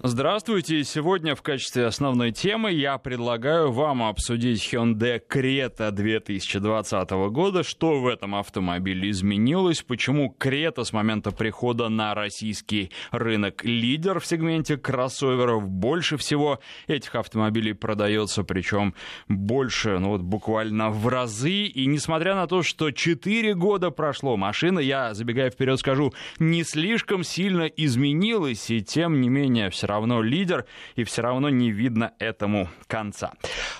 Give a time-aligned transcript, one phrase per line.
[0.00, 0.84] Здравствуйте.
[0.84, 7.64] Сегодня в качестве основной темы я предлагаю вам обсудить Hyundai Creta 2020 года.
[7.64, 9.82] Что в этом автомобиле изменилось?
[9.82, 15.68] Почему Creta с момента прихода на российский рынок лидер в сегменте кроссоверов?
[15.68, 18.94] Больше всего этих автомобилей продается, причем
[19.26, 21.64] больше, ну вот буквально в разы.
[21.64, 27.24] И несмотря на то, что 4 года прошло, машина, я забегая вперед скажу, не слишком
[27.24, 32.68] сильно изменилась, и тем не менее все равно лидер, и все равно не видно этому
[32.86, 33.32] конца.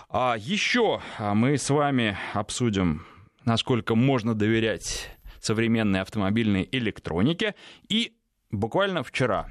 [0.08, 3.06] А еще а, мы с вами обсудим,
[3.44, 7.54] насколько можно доверять современной автомобильной электронике.
[7.88, 8.12] И
[8.50, 9.48] буквально вчера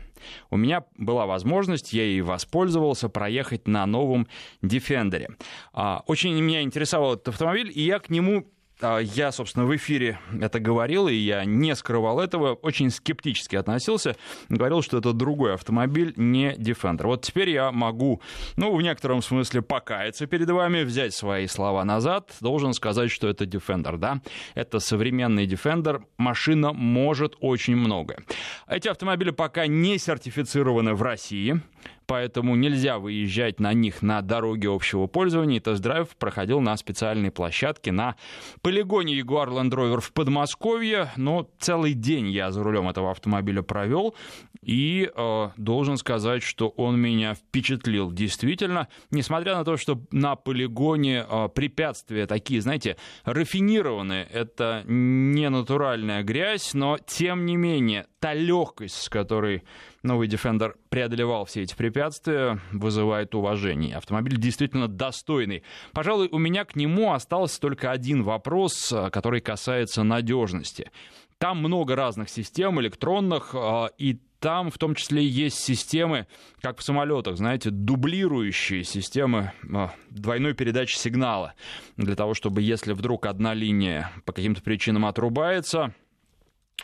[0.49, 4.27] у меня была возможность, я ей воспользовался, проехать на новом
[4.61, 5.35] Defender.
[5.73, 10.59] А, очень меня интересовал этот автомобиль, и я к нему я, собственно, в эфире это
[10.59, 14.15] говорил, и я не скрывал этого, очень скептически относился,
[14.49, 17.07] говорил, что это другой автомобиль, не Defender.
[17.07, 18.21] Вот теперь я могу,
[18.55, 23.45] ну, в некотором смысле покаяться перед вами, взять свои слова назад, должен сказать, что это
[23.45, 24.21] Defender, да,
[24.53, 28.19] это современный Defender, машина может очень многое.
[28.67, 31.61] Эти автомобили пока не сертифицированы в России,
[32.07, 35.59] поэтому нельзя выезжать на них на дороге общего пользования.
[35.59, 38.15] Тест-драйв проходил на специальной площадке на
[38.61, 44.15] полигоне Jaguar Land Rover в Подмосковье, но целый день я за рулем этого автомобиля провел,
[44.61, 48.11] и э, должен сказать, что он меня впечатлил.
[48.11, 56.23] Действительно, несмотря на то, что на полигоне э, препятствия такие, знаете, рафинированные, это не натуральная
[56.23, 59.63] грязь, но тем не менее та легкость, с которой
[60.03, 63.95] новый Defender преодолевал все эти препятствия, вызывает уважение.
[63.95, 65.63] Автомобиль действительно достойный.
[65.93, 70.91] Пожалуй, у меня к нему остался только один вопрос, который касается надежности.
[71.37, 76.27] Там много разных систем электронных, а, и там в том числе есть системы,
[76.61, 81.53] как в самолетах, знаете, дублирующие системы а, двойной передачи сигнала.
[81.95, 85.93] Для того, чтобы если вдруг одна линия по каким-то причинам отрубается,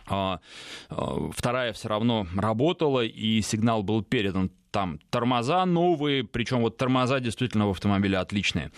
[0.06, 4.52] вторая все равно работала, и сигнал был передан.
[4.72, 8.72] Там тормоза новые, причем вот тормоза действительно в автомобиле отличные.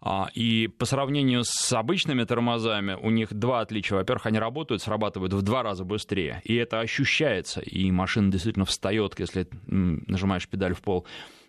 [0.00, 3.96] А, и по сравнению с обычными тормозами у них два отличия.
[3.96, 9.18] Во-первых, они работают, срабатывают в два раза быстрее, и это ощущается, и машина действительно встает,
[9.18, 11.06] если нажимаешь педаль в пол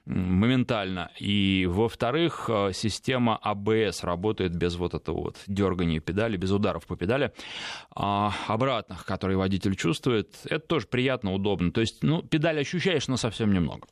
[0.10, 1.12] моментально.
[1.20, 6.96] И, во-вторых, э, система АБС работает без вот этого вот дергания педали, без ударов по
[6.96, 7.32] педали
[7.96, 10.36] а, обратных, которые водитель чувствует.
[10.46, 11.72] Это тоже приятно, удобно.
[11.72, 13.88] То есть, ну, педаль ощущаешь, но совсем немного.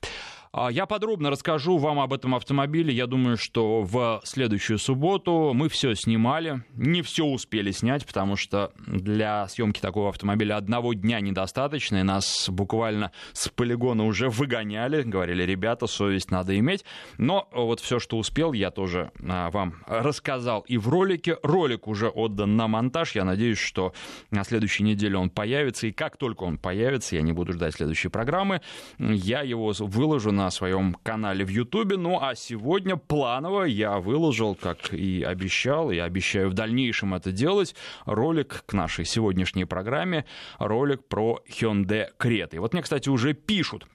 [0.59, 2.91] А, я подробно расскажу вам об этом автомобиле.
[2.91, 6.63] Я думаю, что в следующую субботу мы все снимали.
[6.73, 11.97] Не все успели снять, потому что для съемки такого автомобиля одного дня недостаточно.
[11.97, 15.03] И нас буквально с полигона уже выгоняли.
[15.03, 16.84] Говорили, ребята, совесть надо иметь.
[17.19, 21.38] Но вот все, что успел, я тоже а, вам рассказал и в ролике.
[21.44, 23.13] Ролик уже отдан на монтаж.
[23.13, 23.94] Я надеюсь, что
[24.31, 25.85] на следующей неделе он появится.
[25.85, 28.62] И как только он появится, я не буду ждать следующей программы,
[28.97, 31.97] я его выложу на своем канале в Ютубе.
[31.97, 37.75] Ну а сегодня планово я выложил, как и обещал, и обещаю в дальнейшем это делать,
[38.06, 40.25] ролик к нашей сегодняшней программе,
[40.59, 42.56] ролик про Hyundai Creta.
[42.56, 43.88] И вот мне, кстати, уже пишут.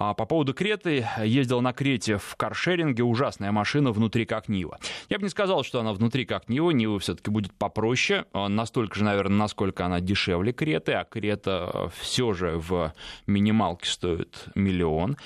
[0.00, 4.78] А по поводу Креты, ездил на Крете в каршеринге, ужасная машина внутри как Нива.
[5.08, 8.96] Я бы не сказал, что она внутри как Нива, Нива все-таки будет попроще, а настолько
[8.96, 12.92] же, наверное, насколько она дешевле Креты, а Крета все же в
[13.26, 15.16] минималке стоит миллион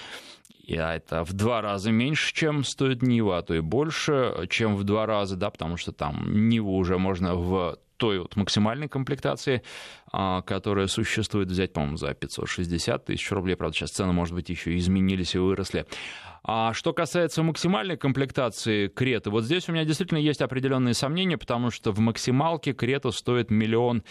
[0.69, 4.85] а это в два раза меньше, чем стоит Нива, а то и больше, чем в
[4.85, 9.63] два раза, да, потому что там Ниву уже можно в той вот максимальной комплектации,
[10.11, 13.55] а, которая существует, взять, по-моему, за 560 тысяч рублей.
[13.55, 15.87] Правда, сейчас цены, может быть, еще изменились и выросли.
[16.43, 21.71] А что касается максимальной комплектации Креты, вот здесь у меня действительно есть определенные сомнения, потому
[21.71, 24.03] что в максималке Крета стоит миллион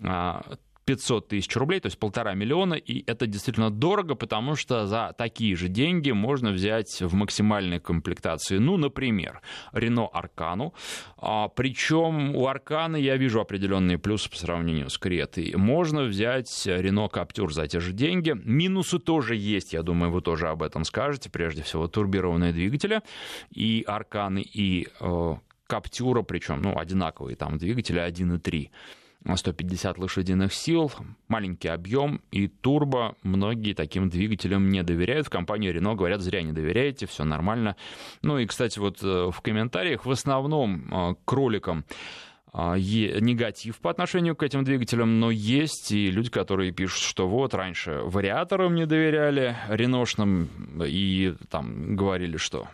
[0.00, 0.42] а,
[0.84, 5.54] 500 тысяч рублей, то есть полтора миллиона, и это действительно дорого, потому что за такие
[5.56, 9.40] же деньги можно взять в максимальной комплектации, ну, например,
[9.72, 10.74] Renault Аркану,
[11.16, 15.54] а, причем у Арканы я вижу определенные плюсы по сравнению с Кретой.
[15.56, 20.48] Можно взять Renault Captur за те же деньги, минусы тоже есть, я думаю, вы тоже
[20.48, 23.02] об этом скажете, прежде всего турбированные двигатели,
[23.50, 25.36] и Арканы, и э,
[25.66, 28.70] Каптюра, причем, ну, одинаковые там двигатели 1.3.
[29.24, 30.90] 150 лошадиных сил,
[31.28, 33.16] маленький объем и турбо.
[33.22, 35.26] Многие таким двигателям не доверяют.
[35.26, 37.76] В компании Renault говорят, зря не доверяете, все нормально.
[38.22, 41.84] Ну и, кстати, вот э, в комментариях в основном э, к роликам
[42.54, 47.54] а, негатив по отношению к этим двигателям, но есть и люди, которые пишут, что вот
[47.54, 50.50] раньше вариаторам не доверяли, реношным,
[50.84, 52.68] и там говорили, что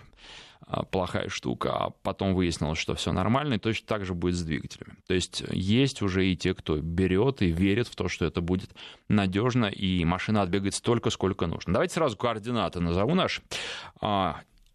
[0.90, 4.96] плохая штука, а потом выяснилось, что все нормально, и точно так же будет с двигателями.
[5.06, 8.70] То есть есть уже и те, кто берет и верит в то, что это будет
[9.08, 11.72] надежно, и машина отбегает столько, сколько нужно.
[11.72, 13.42] Давайте сразу координаты назову наши.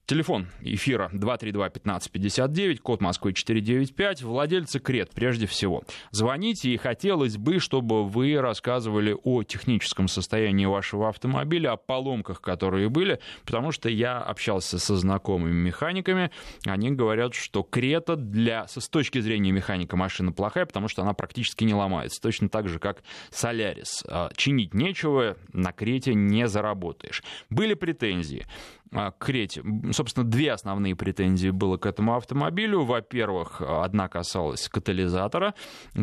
[0.05, 5.83] Телефон эфира 232-1559, код Москвы 495, владельцы Крет прежде всего.
[6.11, 12.89] Звоните, и хотелось бы, чтобы вы рассказывали о техническом состоянии вашего автомобиля, о поломках, которые
[12.89, 16.31] были, потому что я общался со знакомыми механиками,
[16.65, 21.63] они говорят, что Крета для, с точки зрения механика машина плохая, потому что она практически
[21.63, 24.03] не ломается, точно так же, как Солярис.
[24.09, 27.23] А, чинить нечего, на Крете не заработаешь.
[27.49, 28.45] Были претензии.
[28.95, 29.63] А, к Крете.
[29.93, 32.83] Собственно, две основные претензии было к этому автомобилю.
[32.83, 35.53] Во-первых, одна касалась катализатора,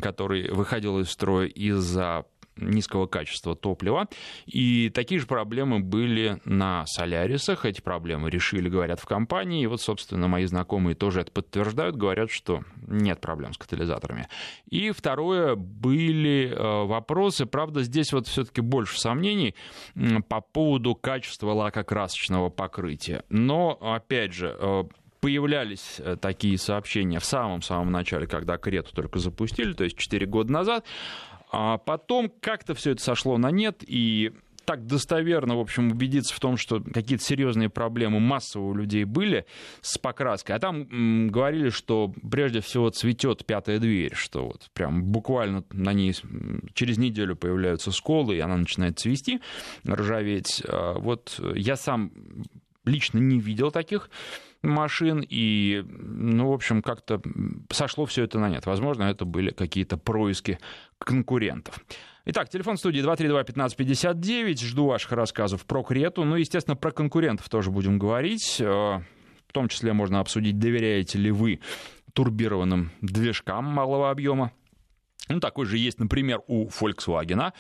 [0.00, 2.25] который выходил из строя из-за
[2.56, 4.08] низкого качества топлива.
[4.47, 7.64] И такие же проблемы были на Солярисах.
[7.64, 9.62] Эти проблемы решили, говорят, в компании.
[9.62, 14.29] И вот, собственно, мои знакомые тоже это подтверждают, говорят, что нет проблем с катализаторами.
[14.69, 19.55] И второе, были э, вопросы, правда, здесь вот все-таки больше сомнений
[20.29, 23.25] по поводу качества лакокрасочного покрытия.
[23.29, 24.85] Но, опять же, э,
[25.20, 30.52] появлялись э, такие сообщения в самом-самом начале, когда Крету только запустили, то есть 4 года
[30.52, 30.85] назад,
[31.50, 34.32] а потом как-то все это сошло на нет, и
[34.70, 39.44] так достоверно, в общем, убедиться в том, что какие-то серьезные проблемы массово у людей были
[39.81, 40.55] с покраской.
[40.55, 45.93] А там м, говорили, что прежде всего цветет пятая дверь, что вот прям буквально на
[45.93, 46.14] ней
[46.73, 49.41] через неделю появляются сколы, и она начинает цвести,
[49.85, 50.62] ржаветь.
[50.69, 52.12] А вот я сам
[52.85, 54.08] лично не видел таких
[54.62, 57.21] машин, и, ну, в общем, как-то
[57.71, 58.67] сошло все это на нет.
[58.67, 60.59] Возможно, это были какие-то происки
[60.99, 61.79] конкурентов.
[62.27, 64.65] Итак, телефон студии 232-1559.
[64.65, 66.25] Жду ваших рассказов про Крету.
[66.25, 68.61] Ну, естественно, про конкурентов тоже будем говорить.
[68.61, 71.61] Э, в том числе можно обсудить, доверяете ли вы
[72.12, 74.53] турбированным движкам малого объема
[75.31, 77.53] ну, такой же есть, например, у Volkswagen.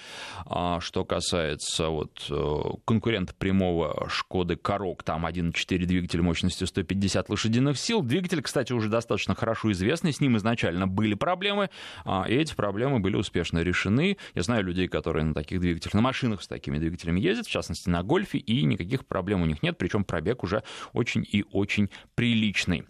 [0.46, 7.78] А, что касается вот, э, конкурента прямого Шкоды Корок, там 1.4 двигатель мощностью 150 лошадиных
[7.78, 8.02] сил.
[8.02, 11.70] Двигатель, кстати, уже достаточно хорошо известный, с ним изначально были проблемы,
[12.04, 14.16] а, и эти проблемы были успешно решены.
[14.34, 17.88] Я знаю людей, которые на таких двигателях, на машинах с такими двигателями ездят, в частности,
[17.88, 20.62] на Гольфе, и никаких проблем у них нет, причем пробег уже
[20.92, 22.84] очень и очень приличный.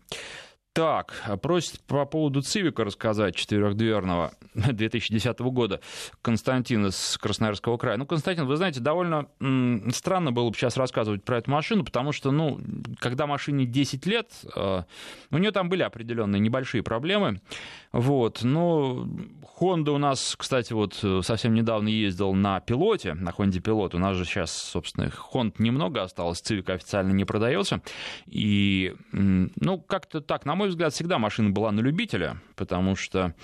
[0.72, 1.12] Так,
[1.42, 5.80] просит по поводу Цивика рассказать четырехдверного 2010 года
[6.22, 7.96] Константин из Красноярского края.
[7.96, 9.26] Ну, Константин, вы знаете, довольно
[9.92, 12.60] странно было бы сейчас рассказывать про эту машину, потому что, ну,
[13.00, 14.82] когда машине 10 лет, э,
[15.32, 17.40] у нее там были определенные небольшие проблемы.
[17.90, 19.08] Вот, но
[19.60, 23.96] Honda у нас, кстати, вот совсем недавно ездил на пилоте, на Honda пилот.
[23.96, 27.82] У нас же сейчас, собственно, Honda немного осталось, Civic официально не продается.
[28.26, 33.34] И, ну, как-то так, на мой взгляд, всегда машина была на любителя, потому что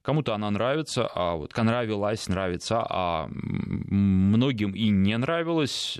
[0.00, 5.98] кому-то она нравится, а вот нравилась, нравится, а многим и не нравилось.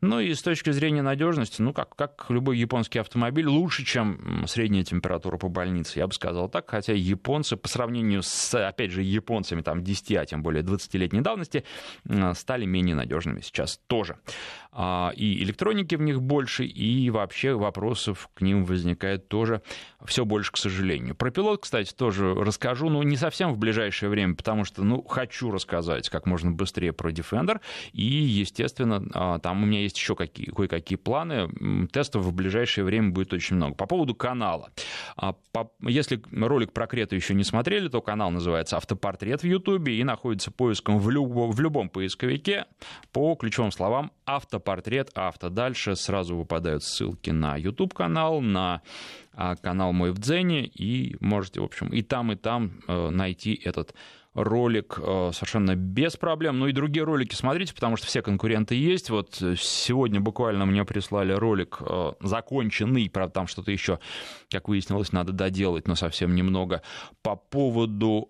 [0.00, 4.84] Ну и с точки зрения надежности, ну как, как любой японский автомобиль, лучше, чем средняя
[4.84, 9.60] температура по больнице, я бы сказал так, хотя японцы по сравнению с, опять же, японцами
[9.62, 11.64] там 10, а тем более 20-летней давности,
[12.34, 14.18] стали менее надежными сейчас тоже.
[14.70, 19.62] А, и электроники в них больше, и вообще вопросов к ним возникает тоже
[20.04, 21.16] все больше, к сожалению.
[21.16, 25.50] Про пилот, кстати, тоже расскажу, но не совсем в ближайшее время, потому что, ну, хочу
[25.50, 27.60] рассказать как можно быстрее про Defender,
[27.92, 31.48] и, естественно, а, там у меня еще какие, кое-какие планы,
[31.88, 33.74] тестов в ближайшее время будет очень много.
[33.74, 34.70] По поводу канала.
[35.16, 35.34] А,
[35.82, 40.50] если ролик про Крету еще не смотрели, то канал называется «Автопортрет» в Ютубе и находится
[40.50, 42.66] поиском в, любом, в любом поисковике
[43.12, 45.48] по ключевым словам «Автопортрет авто».
[45.48, 48.82] Дальше сразу выпадают ссылки на YouTube-канал, на
[49.32, 53.60] а, канал мой в Дзене, и можете, в общем, и там, и там э, найти
[53.64, 53.94] этот
[54.42, 56.58] ролик э, совершенно без проблем.
[56.58, 59.10] Ну и другие ролики смотрите, потому что все конкуренты есть.
[59.10, 63.98] Вот сегодня буквально мне прислали ролик э, законченный, правда, там что-то еще,
[64.50, 66.82] как выяснилось, надо доделать, но совсем немного,
[67.22, 68.28] по поводу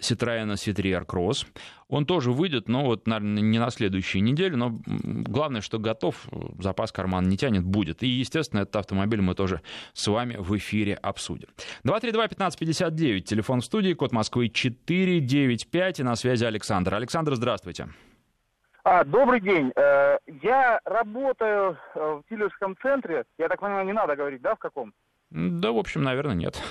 [0.00, 1.46] Citroёn C3 Cross.
[1.88, 6.16] Он тоже выйдет, но вот, наверное, не на следующей неделе, но главное, что готов,
[6.58, 8.02] запас карман не тянет, будет.
[8.02, 9.62] И, естественно, этот автомобиль мы тоже
[9.94, 11.48] с вами в эфире обсудим.
[11.84, 16.94] 232-1559, телефон в студии, код Москвы 495, и на связи Александр.
[16.94, 17.88] Александр, здравствуйте.
[18.84, 19.72] А, добрый день.
[19.76, 23.24] Э, я работаю э, в дилерском центре.
[23.36, 24.94] Я так понимаю, не надо говорить, да, в каком?
[25.30, 26.62] Да, в общем, наверное, нет.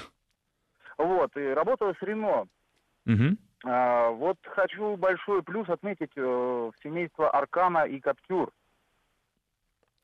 [0.97, 2.47] Вот, и работаю с Рено.
[3.07, 3.37] Мгм.
[3.65, 8.51] А, вот хочу большой плюс отметить э, семейство Аркана и Каптюр.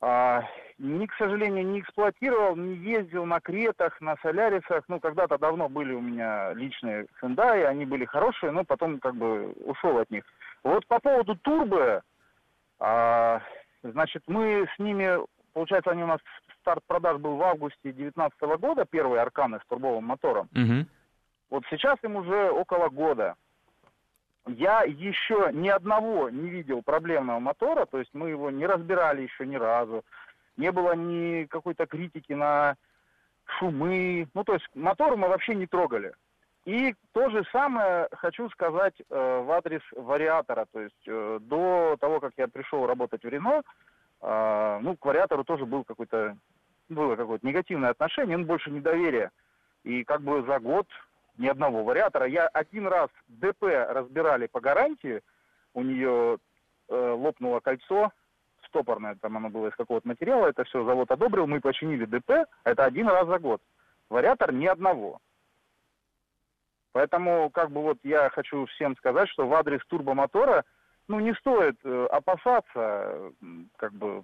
[0.01, 0.43] А,
[0.79, 4.83] ни, к сожалению, не эксплуатировал, не ездил на Кретах, на Солярисах.
[4.87, 9.51] Ну, когда-то давно были у меня личные Хендай, они были хорошие, но потом как бы
[9.65, 10.23] ушел от них.
[10.63, 12.01] Вот по поводу турбо,
[12.79, 13.41] а,
[13.83, 15.19] значит, мы с ними,
[15.53, 16.19] получается, они у нас
[16.61, 20.49] старт продаж был в августе 2019 года, первые Арканы с турбовым мотором.
[20.51, 20.87] Мгм.
[21.53, 23.35] Вот сейчас им уже около года.
[24.47, 29.45] Я еще ни одного не видел проблемного мотора, то есть мы его не разбирали еще
[29.45, 30.03] ни разу.
[30.57, 32.75] Не было ни какой-то критики на
[33.45, 34.27] шумы.
[34.33, 36.13] Ну, то есть мотор мы вообще не трогали.
[36.65, 40.65] И то же самое хочу сказать э, в адрес вариатора.
[40.73, 43.61] То есть э, до того, как я пришел работать в Рено,
[44.21, 46.35] э, ну, к вариатору тоже был какой-то,
[46.89, 49.29] было какое-то негативное отношение, ну, больше недоверие.
[49.83, 50.87] И как бы за год
[51.37, 52.25] ни одного вариатора.
[52.27, 55.21] Я один раз ДП разбирали по гарантии,
[55.73, 56.37] у нее
[56.89, 58.11] э, лопнуло кольцо,
[58.67, 62.85] стопорное, там оно было из какого-то материала, это все завод одобрил, мы починили ДП, это
[62.85, 63.61] один раз за год.
[64.09, 65.19] Вариатор ни одного.
[66.91, 70.63] Поэтому, как бы вот я хочу всем сказать, что в адрес турбомотора,
[71.07, 73.31] ну, не стоит э, опасаться,
[73.77, 74.23] как бы,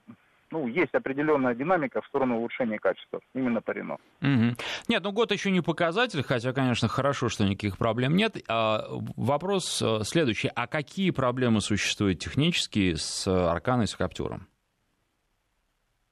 [0.52, 3.98] ну, есть определенная динамика в сторону улучшения качества, именно по Рено.
[4.22, 4.56] Мгм.
[4.88, 8.38] Нет, ну год еще не показатель, хотя, конечно, хорошо, что никаких проблем нет.
[8.48, 10.50] А, вопрос э, следующий.
[10.56, 14.48] А какие проблемы существуют технические с Арканой и с Каптюром?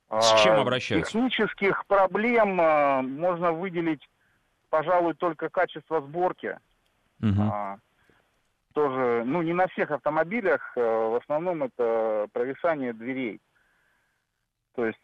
[0.10, 1.12] С чем А, обращаются?
[1.12, 4.08] Технических проблем а, можно выделить,
[4.70, 6.58] пожалуй, только качество сборки.
[7.22, 7.78] А,
[8.74, 13.42] тоже, ну, не на всех автомобилях, э, в основном это провисание дверей.
[14.78, 15.00] То есть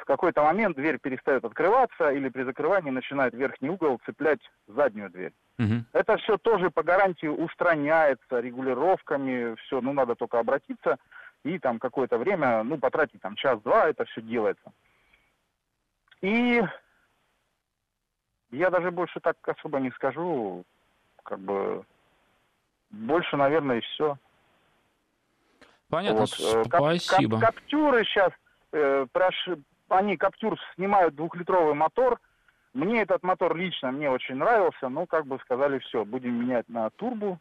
[0.00, 5.34] в какой-то момент дверь перестает открываться или при закрывании начинает верхний угол цеплять заднюю дверь.
[5.58, 5.84] Мгм.
[5.92, 10.96] Это все тоже по гарантии устраняется регулировками, все, ну надо только обратиться
[11.44, 14.72] и там какое-то время, ну потратить там час-два, это все делается.
[16.22, 16.62] И
[18.50, 20.64] я даже больше так особо не скажу,
[21.22, 21.84] как бы
[22.88, 24.16] больше, наверное, и все.
[25.90, 27.40] Понятно, Вот, э, спасибо.
[27.40, 28.32] кап- каптюры сейчас,
[28.72, 32.18] э, прош- они каптюр снимают двухлитровый мотор.
[32.74, 36.90] Мне этот мотор лично мне очень нравился, но как бы сказали, все, будем менять на
[36.90, 37.38] турбу,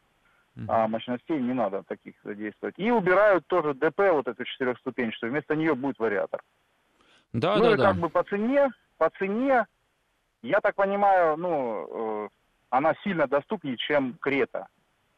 [0.55, 0.71] Мгм.
[0.71, 2.75] а мощностей не надо таких задействовать.
[2.77, 6.41] И убирают тоже ДП, вот эту четырехступенчатую, вместо нее будет вариатор.
[7.33, 7.83] Да, ну да, и да.
[7.83, 9.65] как бы по цене, по цене,
[10.41, 12.29] я так понимаю, ну, э,
[12.69, 14.67] она сильно доступнее, чем Крета.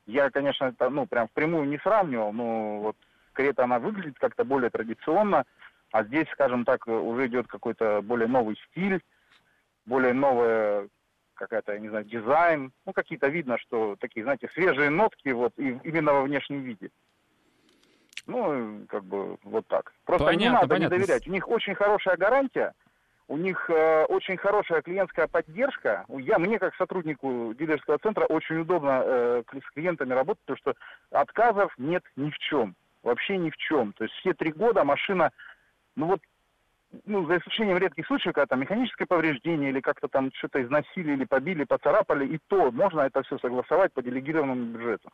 [0.08, 2.98] Я, конечно, это, ну, прям впрямую не сравнивал, но вот
[3.34, 5.46] Крета, она выглядит как-то более традиционно,
[5.92, 9.02] а здесь, скажем так, э, уже идет какой-то более новый стиль,
[9.86, 10.88] более новая
[11.34, 12.72] какая-то, я не знаю, дизайн.
[12.86, 16.90] Ну, какие-то видно, что такие, знаете, свежие нотки вот и именно во внешнем виде.
[18.28, 19.94] Ну, как бы вот так.
[20.06, 20.94] Просто не Понятно, надо понятно.
[20.96, 21.28] не доверять.
[21.28, 22.74] У них очень хорошая гарантия,
[23.28, 26.06] у них э, очень хорошая клиентская поддержка.
[26.10, 30.74] Я, мне, как сотруднику дилерского центра, очень удобно э, с клиентами работать, потому что
[31.12, 32.76] отказов нет ни в чем.
[33.02, 33.94] Вообще ни в чем.
[33.94, 35.32] То есть все три года машина,
[36.00, 36.22] ну вот,
[37.06, 41.26] ну, за исключением редких случаев, когда там механическое повреждение или как-то там что-то износили или
[41.26, 45.10] побили, поцарапали, и то можно это все согласовать по делегированному бюджету.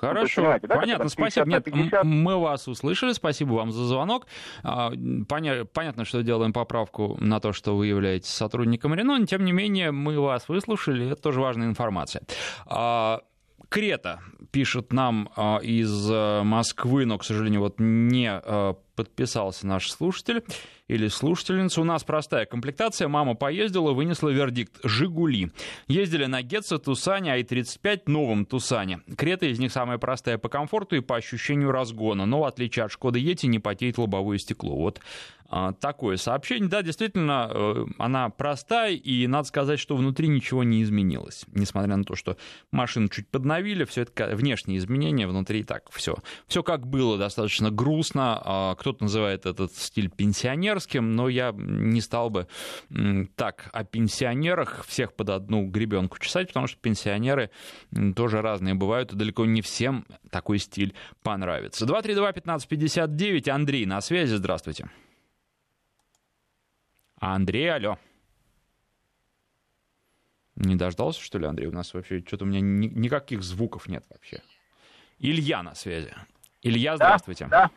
[0.00, 1.44] Ну, есть, Хорошо, понимаете, да, понятно, как там спасибо.
[1.44, 2.04] 50 на Нет, 50?
[2.04, 4.26] м- мы вас услышали, спасибо вам за звонок.
[4.64, 4.90] А,
[5.28, 9.52] поня- Понятно, что делаем поправку на то, что вы являетесь сотрудником Рено, но тем не
[9.52, 12.22] менее мы вас выслушали, это тоже важная информация.
[12.66, 13.20] А,
[13.68, 14.18] Крета
[14.50, 20.42] пишет нам а, из э, Москвы, но, к сожалению, вот не э, подписался наш слушатель
[20.88, 21.80] или слушательница.
[21.80, 23.08] У нас простая комплектация.
[23.08, 24.78] Мама поездила, вынесла вердикт.
[24.84, 25.50] «Жигули».
[25.88, 29.00] Ездили на Гетце, Тусане, АИ-35, новом Тусане.
[29.16, 32.26] Крета из них самая простая по комфорту и по ощущению разгона.
[32.26, 34.76] Но, в отличие от Шкоды Ети, не потеет лобовое стекло.
[34.76, 35.00] Вот
[35.54, 36.70] а, такое сообщение.
[36.70, 41.44] Да, действительно, э, она простая, и надо сказать, что внутри ничего не изменилось.
[41.52, 42.38] Несмотря на то, что
[42.70, 46.16] машину чуть подновили, все это внешние изменения, внутри так все.
[46.46, 48.40] Все как было, достаточно грустно.
[48.82, 52.48] Кто-то называет этот стиль пенсионерским, но я не стал бы
[53.36, 57.52] так о пенсионерах всех под одну гребенку чесать, потому что пенсионеры
[58.16, 61.86] тоже разные бывают, и далеко не всем такой стиль понравится.
[61.86, 64.90] 232-1559, Андрей на связи, здравствуйте.
[67.20, 68.00] Андрей, алло.
[70.56, 71.68] Не дождался, что ли, Андрей?
[71.68, 74.42] У нас вообще что-то у меня ни- никаких звуков нет вообще.
[75.20, 76.12] Илья на связи.
[76.62, 77.46] Илья, здравствуйте.
[77.46, 77.70] Да.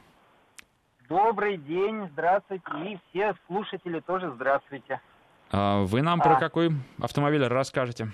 [1.09, 2.65] Добрый день, здравствуйте.
[2.83, 4.99] И все слушатели тоже здравствуйте.
[5.51, 6.39] А, Вы нам про А.
[6.39, 6.71] какой
[7.01, 8.07] автомобиль расскажете?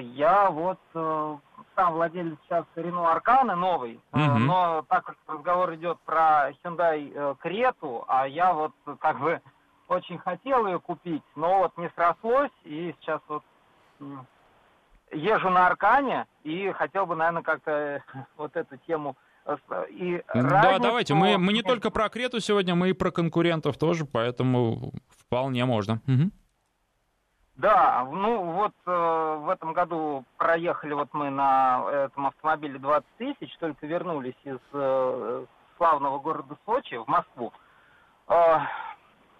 [0.00, 4.20] Я вот сам владелец сейчас Renault Аркана новый, угу.
[4.20, 9.40] но так как разговор идет про Hyundai Крету, а я вот как бы
[9.86, 13.44] очень хотел ее купить, но вот не срослось, и сейчас вот
[15.12, 18.02] езжу на Аркане и хотел бы, наверное, как-то
[18.36, 19.27] вот эту тему э,
[19.90, 21.14] и да, давайте.
[21.14, 26.00] Мы, мы не только про Крету сегодня, мы и про конкурентов тоже, поэтому вполне можно.
[26.06, 26.30] Угу.
[27.56, 33.56] Да, ну вот э, в этом году проехали вот мы на этом автомобиле 20 тысяч,
[33.58, 35.44] только вернулись из э,
[35.76, 37.52] славного города Сочи в Москву.
[38.28, 38.58] Э,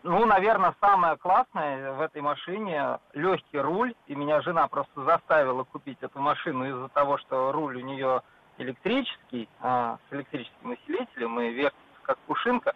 [0.02, 3.94] ну, наверное, самое классное в этой машине легкий руль.
[4.06, 8.22] И меня жена просто заставила купить эту машину из-за того, что руль у нее
[8.58, 12.74] электрический, а, с электрическим усилителем и вертится как пушинка.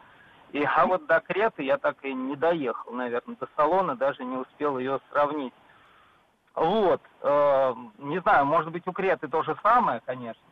[0.53, 4.37] И, а вот до Креты я так и не доехал, наверное, до салона, даже не
[4.37, 5.55] успел ее сравнить.
[6.55, 10.43] Вот, э, не знаю, может быть, у Креты то же самое, конечно.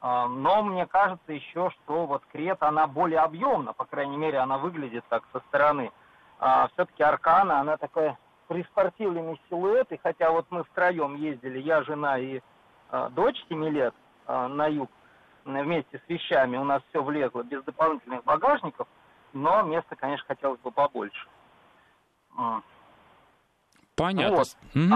[0.00, 4.56] Э, но мне кажется еще, что вот Крета, она более объемна, по крайней мере, она
[4.56, 5.92] выглядит так со стороны
[6.38, 12.18] а, все-таки Аркана, она такая приспортивленный силуэт, и хотя вот мы втроем ездили, я, жена
[12.18, 12.40] и
[12.90, 13.94] а, дочь 7 лет
[14.26, 14.90] на юг
[15.44, 18.86] вместе с вещами, у нас все влезло без дополнительных багажников,
[19.32, 21.26] но места, конечно, хотелось бы побольше.
[23.96, 24.36] Понятно.
[24.36, 24.56] Вот.
[24.74, 24.94] Угу.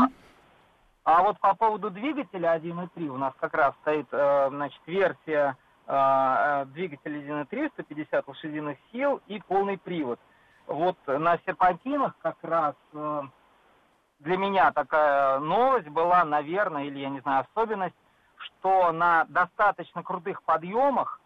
[1.05, 5.57] А, а вот по поводу двигателя 1.3 у нас как раз стоит, э, значит, версия
[5.87, 10.19] двигателя 1.3, 150 лошадиных сил и полный привод–
[10.67, 13.23] вот на серпантинах как раз э,
[14.19, 17.95] для меня такая новость была, наверное, или я не знаю, особенность,
[18.47, 21.21] что на достаточно крутых подъемах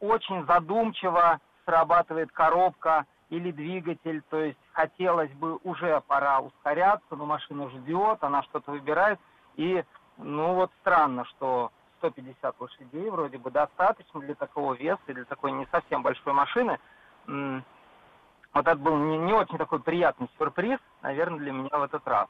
[0.00, 7.68] очень задумчиво срабатывает коробка или двигатель, то есть хотелось бы уже пора ускоряться, но машина
[7.70, 9.18] ждет, она что-то выбирает,
[9.56, 9.84] и
[10.18, 15.66] ну вот странно, что 150 лошадей вроде бы достаточно для такого веса, для такой не
[15.66, 16.78] совсем большой машины.
[17.26, 22.28] Вот это был не, не очень такой приятный сюрприз, наверное, для меня в этот раз.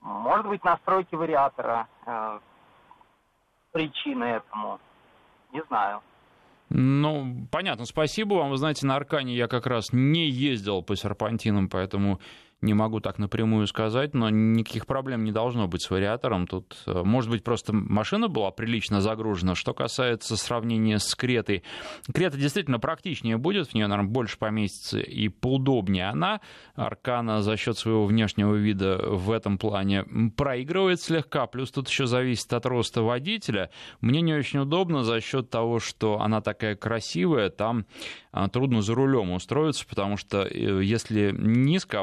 [0.00, 2.38] Может быть, настройки вариатора э,
[3.72, 4.80] причина этому.
[5.52, 6.00] Не знаю.
[6.68, 8.50] Ну, понятно, спасибо вам.
[8.50, 12.18] Вы знаете, на Аркане я как раз не ездил по серпантинам, поэтому
[12.62, 16.46] не могу так напрямую сказать, но никаких проблем не должно быть с вариатором.
[16.46, 19.54] Тут, э, может быть, просто машина была прилично загружена.
[19.54, 21.64] Что касается сравнения с Кретой,
[22.14, 26.40] Крета действительно практичнее будет, в нее, наверное, больше поместится и поудобнее она.
[26.74, 30.04] Аркана за счет своего внешнего вида в этом плане
[30.36, 33.70] проигрывает слегка, плюс тут еще зависит от роста водителя.
[34.00, 37.86] Мне не очень удобно за счет того, что она такая красивая, там
[38.30, 42.00] а, трудно за рулем устроиться, потому что э, если низко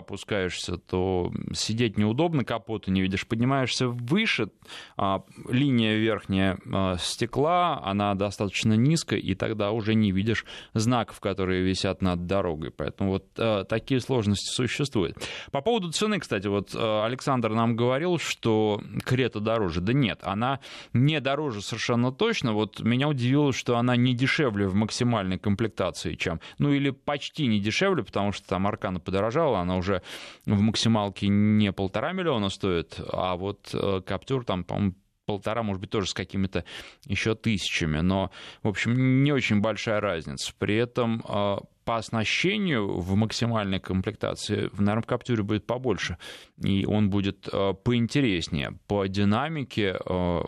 [0.50, 3.28] опускаешься, то сидеть неудобно, капота не видишь.
[3.28, 4.50] Поднимаешься выше,
[4.98, 11.64] а, линия верхняя а, стекла, она достаточно низкая, и тогда уже не видишь знаков, которые
[11.64, 12.72] висят над дорогой.
[12.72, 15.18] Поэтому вот такие сложности существуют.
[15.52, 19.82] По поводу цены, кстати, вот Александр нам говорил, что Крета дороже.
[19.82, 20.60] Да нет, она
[20.94, 22.54] не дороже совершенно точно.
[22.54, 26.40] Вот меня удивило, что она не дешевле в максимальной комплектации, чем.
[26.58, 30.02] Ну или почти не дешевле, потому что там Аркана подорожала, она уже
[30.46, 35.92] в максималке не полтора миллиона стоит, а вот э, Каптюр там, по-моему, полтора, может быть,
[35.92, 36.64] тоже с какими-то
[37.06, 38.00] еще тысячами.
[38.00, 38.32] Но,
[38.64, 40.52] в общем, не очень большая разница.
[40.58, 46.18] При этом э, по оснащению в максимальной комплектации в наверное, Каптюре будет побольше,
[46.64, 48.80] и он будет э, поинтереснее.
[48.88, 49.98] По динамике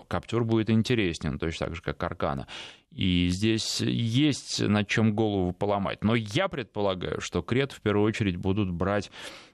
[0.08, 2.48] Каптюр будет интереснее, точно так же, как Аркана.
[2.92, 6.04] И здесь есть над чем голову поломать.
[6.04, 9.12] Но я предполагаю, что крет в первую очередь будут брать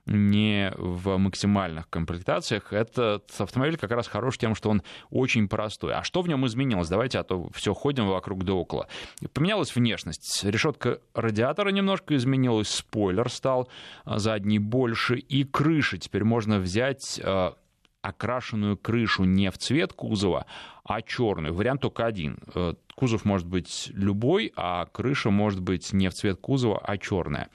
[0.08, 2.74] не в максимальных комплектациях.
[2.74, 5.94] Этот автомобиль как раз хорош тем, что он очень простой.
[5.94, 6.90] А что в нем изменилось?
[6.90, 8.88] Давайте, а то все ходим вокруг да около.
[9.34, 10.44] Поменялась внешность.
[10.44, 13.70] Решетка радиатора немножко изменилась, спойлер стал
[14.06, 17.56] задний больше, и крыша теперь можно взять а,
[18.02, 20.46] окрашенную крышу не в цвет кузова,
[20.84, 21.54] а черную.
[21.54, 22.40] Вариант только один.
[22.56, 27.50] Э, кузов может быть любой, а крыша может быть не в цвет кузова, а черная.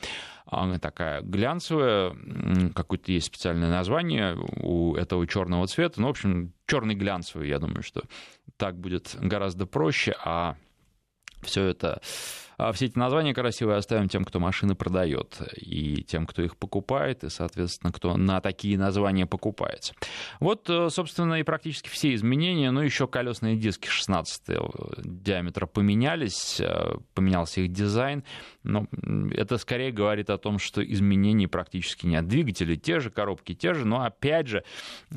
[0.53, 2.15] Она такая глянцевая,
[2.75, 6.01] какое-то есть специальное название у этого черного цвета.
[6.01, 8.03] Ну, в общем, черный глянцевый, я думаю, что
[8.59, 10.57] так будет гораздо проще, а
[11.43, 12.03] все это
[12.62, 17.25] а все эти названия красивые оставим тем, кто машины продает, и тем, кто их покупает,
[17.25, 19.94] и, соответственно, кто на такие названия покупается.
[20.40, 24.59] Вот, э, собственно, и практически все изменения, ну, еще колесные диски 16
[25.05, 28.22] диаметра поменялись, э, поменялся их дизайн,
[28.62, 28.87] но
[29.33, 32.29] это скорее говорит о том, что изменений практически нет.
[32.29, 34.64] Двигатели те же, коробки те же, но, опять же,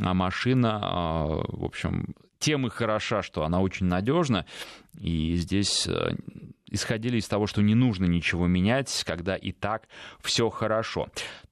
[0.01, 4.45] а машина, а, в общем, тем и хороша, что она очень надежна,
[4.99, 6.11] и здесь э,
[6.67, 9.87] исходили из того, что не нужно ничего менять, когда и так
[10.21, 11.07] все хорошо.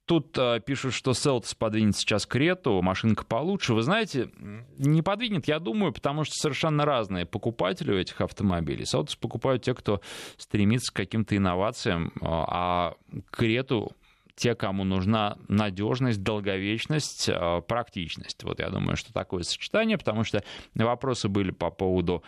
[0.06, 3.74] Тут э, пишут, что Селтс подвинет сейчас Крету, машинка получше.
[3.74, 4.30] Вы знаете,
[4.78, 8.86] не подвинет, я думаю, потому что совершенно разные покупатели у этих автомобилей.
[8.86, 10.00] Селтс покупают те, кто
[10.38, 12.94] стремится к каким-то инновациям, э, а
[13.32, 13.94] Крету
[14.36, 18.44] те, кому нужна надежность, долговечность, э, практичность.
[18.44, 20.44] Вот я думаю, что такое сочетание, потому что
[20.76, 22.24] вопросы были по поводу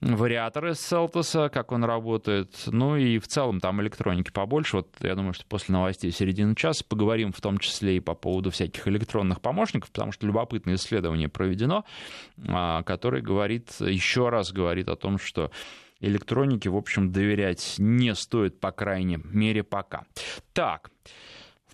[0.00, 4.76] вариатора Селтоса, как он работает, ну и в целом там электроники побольше.
[4.76, 8.50] Вот я думаю, что после новостей середины часа поговорим в том числе и по поводу
[8.50, 11.84] всяких электронных помощников, потому что любопытное исследование проведено,
[12.46, 15.50] а, которое говорит, еще раз говорит о том, что
[16.00, 20.04] электронике, в общем, доверять не стоит, по крайней мере, пока.
[20.52, 20.90] Так,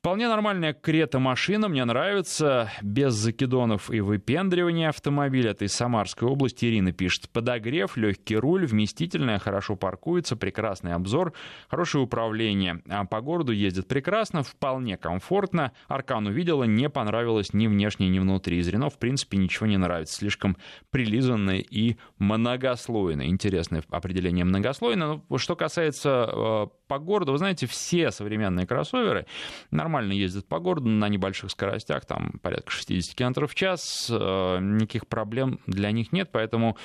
[0.04, 5.52] Вполне нормальная крета-машина, мне нравится, без закидонов и выпендривания автомобиля.
[5.52, 6.66] Это из Самарской области.
[6.66, 7.30] Ирина пишет.
[7.30, 11.32] Подогрев, легкий руль, вместительная, хорошо паркуется, прекрасный обзор,
[11.70, 12.82] хорошее управление.
[12.86, 15.72] А по городу ездит прекрасно, вполне комфортно.
[15.88, 18.58] Аркан увидела, не понравилось ни внешне, ни внутри.
[18.58, 20.16] Из Рено, в принципе, ничего не нравится.
[20.16, 20.58] Слишком
[20.90, 23.28] прилизанное и многослойное.
[23.28, 25.22] Интересное определение многослойное.
[25.30, 29.26] Но что касается э, по городу, вы знаете, все современные кроссоверы
[29.70, 35.06] нормально ездят по городу на небольших скоростях, там порядка 60 км в час, э, никаких
[35.06, 36.76] проблем для них нет, поэтому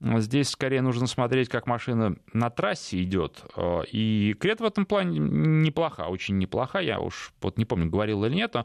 [0.00, 3.42] Здесь скорее нужно смотреть, как машина на трассе идет.
[3.56, 6.80] Э, и Крет в этом плане неплоха, очень неплоха.
[6.80, 8.56] Я уж вот не помню, говорил или нет.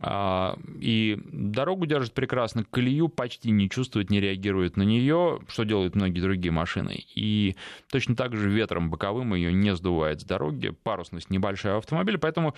[0.00, 5.94] А, и дорогу держит прекрасно, колею почти не чувствует, не реагирует на нее, что делают
[5.94, 7.04] многие другие машины.
[7.14, 7.56] И
[7.90, 10.68] точно так же ветром боковым ее не сдувает с дороги.
[10.68, 12.54] Парусность небольшая автомобиль, поэтому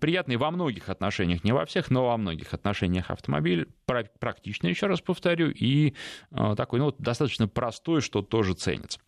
[0.00, 3.68] приятный во многих отношениях, не во всех, но во многих отношениях автомобиль.
[3.86, 5.94] Практичный, еще раз повторю, и
[6.30, 8.98] э, такой ну, достаточно достаточно простой, что тоже ценится.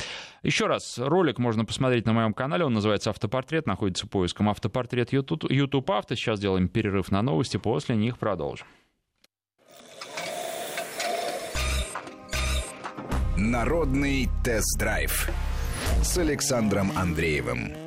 [0.42, 5.50] Еще раз, ролик можно посмотреть на моем канале, он называется «Автопортрет», находится поиском «Автопортрет YouTube,
[5.50, 6.14] YouTube Авто».
[6.14, 8.66] Сейчас делаем перерыв на новости, после них продолжим.
[13.36, 15.28] Народный тест-драйв
[16.02, 17.85] с Александром Андреевым.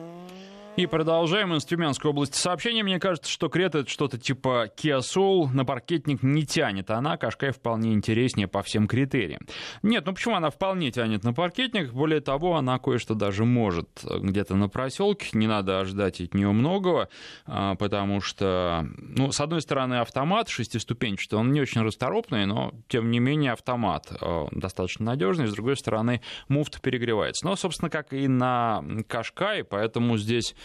[0.80, 2.86] И продолжаем из Тюменской области сообщение.
[2.86, 7.52] Мне кажется, что Крета это что-то типа Kia Soul на паркетник не тянет, она, Кашкай,
[7.52, 9.42] вполне интереснее по всем критериям.
[9.84, 11.92] Нет, ну почему она вполне тянет на паркетник?
[11.92, 15.28] Более того, она кое-что даже может где-то на проселке.
[15.34, 17.10] Не надо ожидать от нее многого,
[17.46, 23.12] а, потому что, ну, с одной стороны, автомат шестиступенчатый, он не очень расторопный, но, тем
[23.12, 25.48] не менее, автомат а, достаточно надежный.
[25.48, 27.46] С другой стороны, муфта перегревается.
[27.46, 30.56] Но, собственно, как и на Кашкай, поэтому здесь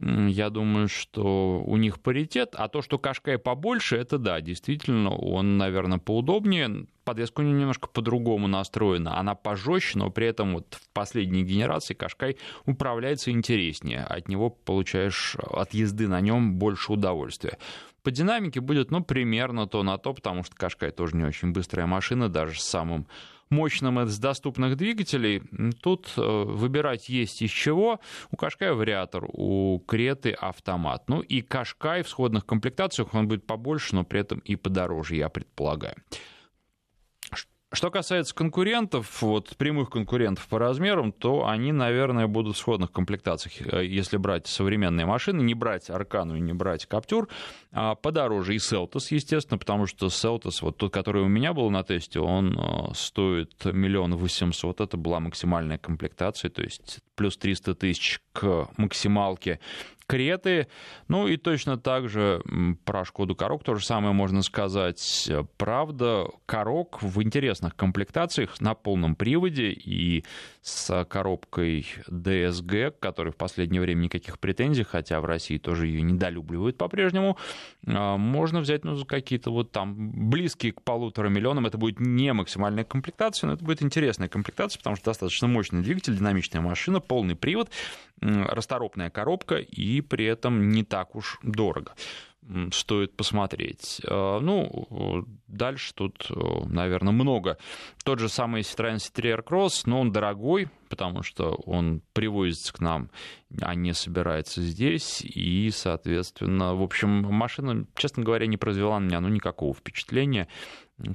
[0.00, 2.54] я думаю, что у них паритет.
[2.56, 6.86] А то, что Кашкай побольше, это да, действительно, он, наверное, поудобнее.
[7.04, 9.18] Подвеска у него немножко по-другому настроена.
[9.18, 12.36] Она пожестче, но при этом вот в последней генерации Кашкай
[12.66, 14.00] управляется интереснее.
[14.00, 17.58] От него получаешь от езды на нем больше удовольствия.
[18.02, 21.86] По динамике будет, ну, примерно то на то, потому что Кашкай тоже не очень быстрая
[21.86, 23.06] машина, даже с самым
[23.52, 25.42] мощным из доступных двигателей.
[25.80, 28.00] Тут э, выбирать есть из чего.
[28.32, 31.04] У Кашкая вариатор, у Креты автомат.
[31.08, 35.28] Ну и Кашкай в сходных комплектациях он будет побольше, но при этом и подороже, я
[35.28, 35.94] предполагаю.
[37.74, 43.72] Что касается конкурентов, вот прямых конкурентов по размерам, то они, наверное, будут в сходных комплектациях,
[43.72, 47.28] э, если брать современные машины, не брать Аркану и не брать Каптюр,
[47.72, 51.82] а подороже и Селтос, естественно, потому что Селтос, вот тот, который у меня был на
[51.82, 58.20] тесте, он э, стоит миллион восемьсот, это была максимальная комплектация, то есть плюс 300 тысяч
[58.32, 59.60] к максималке
[60.06, 60.68] Креты.
[61.08, 62.42] Ну и точно так же
[62.84, 65.30] про Шкоду Корок то же самое можно сказать.
[65.56, 70.24] Правда, Корок в интересных комплектациях на полном приводе и
[70.62, 76.78] с коробкой DSG, который в последнее время никаких претензий, хотя в России тоже ее недолюбливают
[76.78, 77.36] по-прежнему,
[77.86, 81.66] а, можно взять ну, какие-то вот там близкие к полутора миллионам.
[81.66, 86.16] Это будет не максимальная комплектация, но это будет интересная комплектация, потому что достаточно мощный двигатель,
[86.16, 87.70] динамичная машина, полный привод,
[88.22, 91.94] расторопная коробка и при этом не так уж дорого.
[92.72, 94.00] стоит посмотреть.
[94.04, 96.34] Э, ну, дальше тут, э,
[96.66, 97.56] наверное, много.
[98.04, 103.10] Тот же самый Citroёn C3 Cross, но он дорогой, потому что он привозится к нам,
[103.60, 105.20] а не собирается здесь.
[105.22, 110.48] И, соответственно, в общем, машина, честно говоря, не произвела на меня ну, никакого впечатления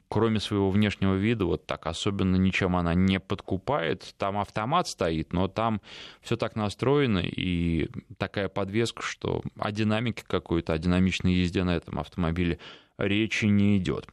[0.09, 4.15] кроме своего внешнего вида, вот так особенно ничем она не подкупает.
[4.17, 5.81] Там автомат стоит, но там
[6.21, 11.99] все так настроено, и такая подвеска, что о динамике какой-то, о динамичной езде на этом
[11.99, 12.59] автомобиле
[12.97, 14.07] речи не идет.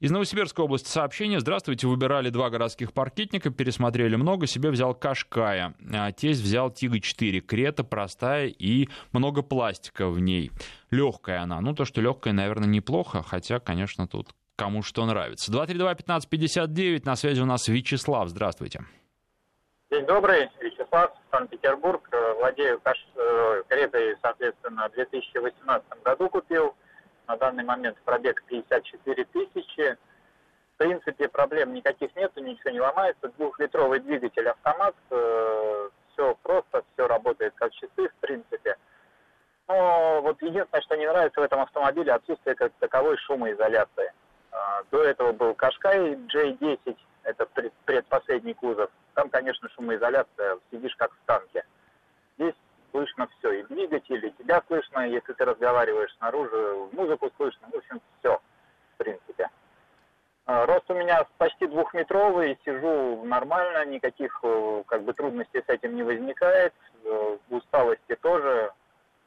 [0.00, 1.40] Из Новосибирской области сообщение.
[1.40, 5.74] Здравствуйте, выбирали два городских паркетника, пересмотрели много, себе взял Кашкая.
[5.92, 10.50] А тесть взял Тига-4, Крета простая и много пластика в ней.
[10.90, 11.60] Легкая она.
[11.60, 15.50] Ну, то, что легкая, наверное, неплохо, хотя, конечно, тут кому что нравится.
[15.50, 18.80] 232-1559, на связи у нас Вячеслав, здравствуйте.
[19.90, 22.06] День добрый, Вячеслав, Санкт-Петербург.
[22.12, 22.98] Э, владею каш...
[23.16, 23.62] Э,
[24.20, 26.74] соответственно, в 2018 году купил.
[27.26, 29.96] На данный момент пробег 54 тысячи.
[30.74, 33.32] В принципе, проблем никаких нет, ничего не ломается.
[33.38, 34.94] Двухлитровый двигатель автомат.
[35.10, 38.76] Э, все просто, все работает как часы, в принципе.
[39.68, 44.12] Но вот единственное, что не нравится в этом автомобиле, отсутствие как таковой шумоизоляции.
[44.52, 47.46] А, до этого был Кашкай J10, это
[47.84, 48.90] предпоследний кузов.
[49.14, 51.64] Там, конечно, шумоизоляция, сидишь как в танке.
[52.38, 52.54] Здесь
[52.90, 58.00] слышно все, и двигатель, и тебя слышно, если ты разговариваешь снаружи, музыку слышно, в общем,
[58.18, 58.40] все,
[58.94, 59.48] в принципе.
[60.46, 65.94] А, рост у меня почти двухметровый, сижу нормально, никаких э, как бы трудностей с этим
[65.94, 68.72] не возникает, э, усталости тоже,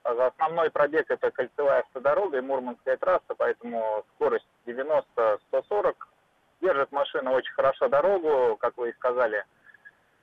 [0.03, 5.95] Основной пробег это кольцевая автодорога и Мурманская трасса, поэтому скорость 90-140.
[6.61, 9.45] Держит машина очень хорошо дорогу, как вы и сказали.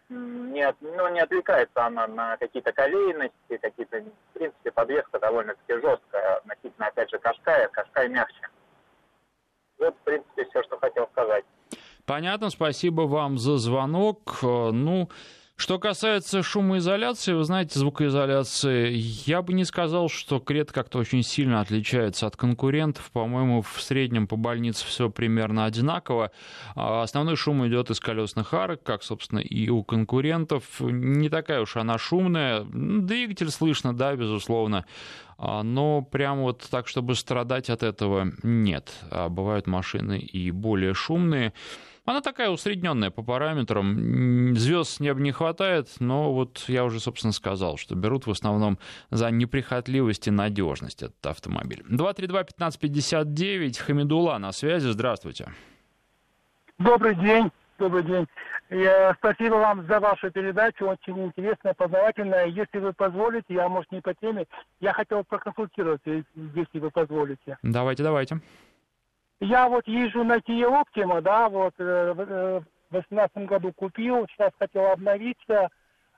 [0.08, 6.88] Не, ну, не отвлекается она на какие-то колейности, какие-то, в принципе, подвеска довольно-таки жесткая, относительно,
[6.88, 8.48] опять же, Кашкая, Кашкай мягче.
[9.78, 11.44] Вот, в принципе, все, что хотел сказать.
[12.06, 14.42] Понятно, спасибо вам за звонок.
[14.42, 15.08] Ну,
[15.60, 18.94] что касается шумоизоляции, вы знаете, звукоизоляции,
[19.26, 23.10] я бы не сказал, что Крет как-то очень сильно отличается от конкурентов.
[23.12, 26.30] По-моему, в среднем по больнице все примерно одинаково.
[26.74, 30.64] А основной шум идет из колесных арок, как, собственно, и у конкурентов.
[30.80, 32.64] Не такая уж она шумная.
[32.64, 34.86] Двигатель слышно, да, безусловно.
[35.36, 38.90] А, но прям вот так, чтобы страдать от этого, нет.
[39.10, 41.52] А бывают машины и более шумные.
[42.04, 44.56] Она такая усредненная по параметрам.
[44.56, 48.78] Звезд с неба не хватает, но вот я уже, собственно, сказал, что берут в основном
[49.10, 51.84] за неприхотливость и надежность этот автомобиль.
[51.88, 55.52] 232-1559, Хамидула на связи, здравствуйте.
[56.78, 58.26] Добрый день, добрый день.
[58.70, 62.46] Я, спасибо вам за вашу передачу, очень интересная, познавательная.
[62.46, 64.46] Если вы позволите, я, может, не по теме,
[64.80, 66.22] я хотел проконсультироваться,
[66.54, 67.58] если вы позволите.
[67.62, 68.40] Давайте, давайте.
[69.40, 74.50] Я вот езжу на Kia Optima, да, вот э, э, в 2018 году купил, сейчас
[74.58, 75.70] хотел обновиться,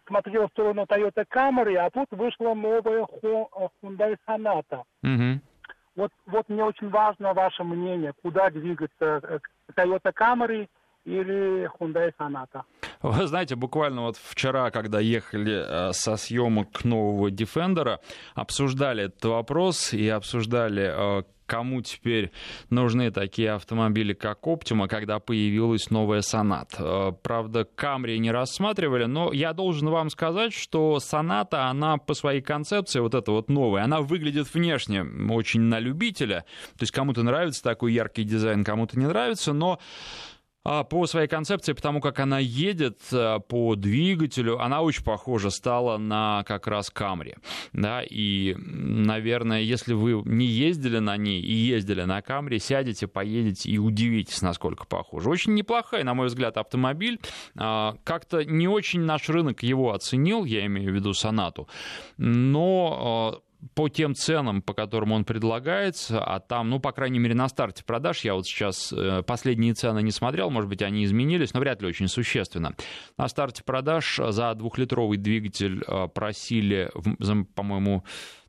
[0.08, 4.82] смотрел в сторону Toyota Camry, а тут вышла новая Hyundai Sonata.
[5.04, 5.40] Угу.
[5.94, 9.38] Вот, вот мне очень важно ваше мнение, куда двигаться, э,
[9.76, 10.68] Toyota Camry
[11.04, 12.62] или Hyundai Sonata.
[13.02, 17.98] Вы знаете, буквально вот вчера, когда ехали со съемок нового Defender,
[18.34, 22.32] обсуждали этот вопрос и обсуждали, кому теперь
[22.70, 27.10] нужны такие автомобили, как Optima, когда появилась новая Sonata.
[27.10, 32.40] Э, правда, Camry не рассматривали, но я должен вам сказать, что Sonata, она по своей
[32.40, 36.46] концепции, вот эта вот новая, она выглядит внешне очень на любителя.
[36.78, 39.78] То есть кому-то нравится такой яркий дизайн, кому-то не нравится, но
[40.62, 46.44] по своей концепции, потому как она едет э, по двигателю, она очень похожа стала на
[46.46, 47.34] как раз Камри.
[47.72, 53.70] Да, и, наверное, если вы не ездили на ней и ездили на Камри, сядете, поедете
[53.70, 55.30] и удивитесь, насколько похоже.
[55.30, 57.20] Очень неплохая, на мой взгляд, автомобиль.
[57.56, 61.68] А, как-то не очень наш рынок его оценил, я имею в виду Сонату,
[62.16, 67.34] но а, по тем ценам, по которым он предлагается, а там, ну, по крайней мере,
[67.34, 71.54] на старте продаж, я вот сейчас э, последние цены не смотрел, может быть, они изменились,
[71.54, 72.74] но вряд ли очень существенно.
[73.16, 76.90] На старте продаж за двухлитровый двигатель э, просили,
[77.54, 78.04] по-моему,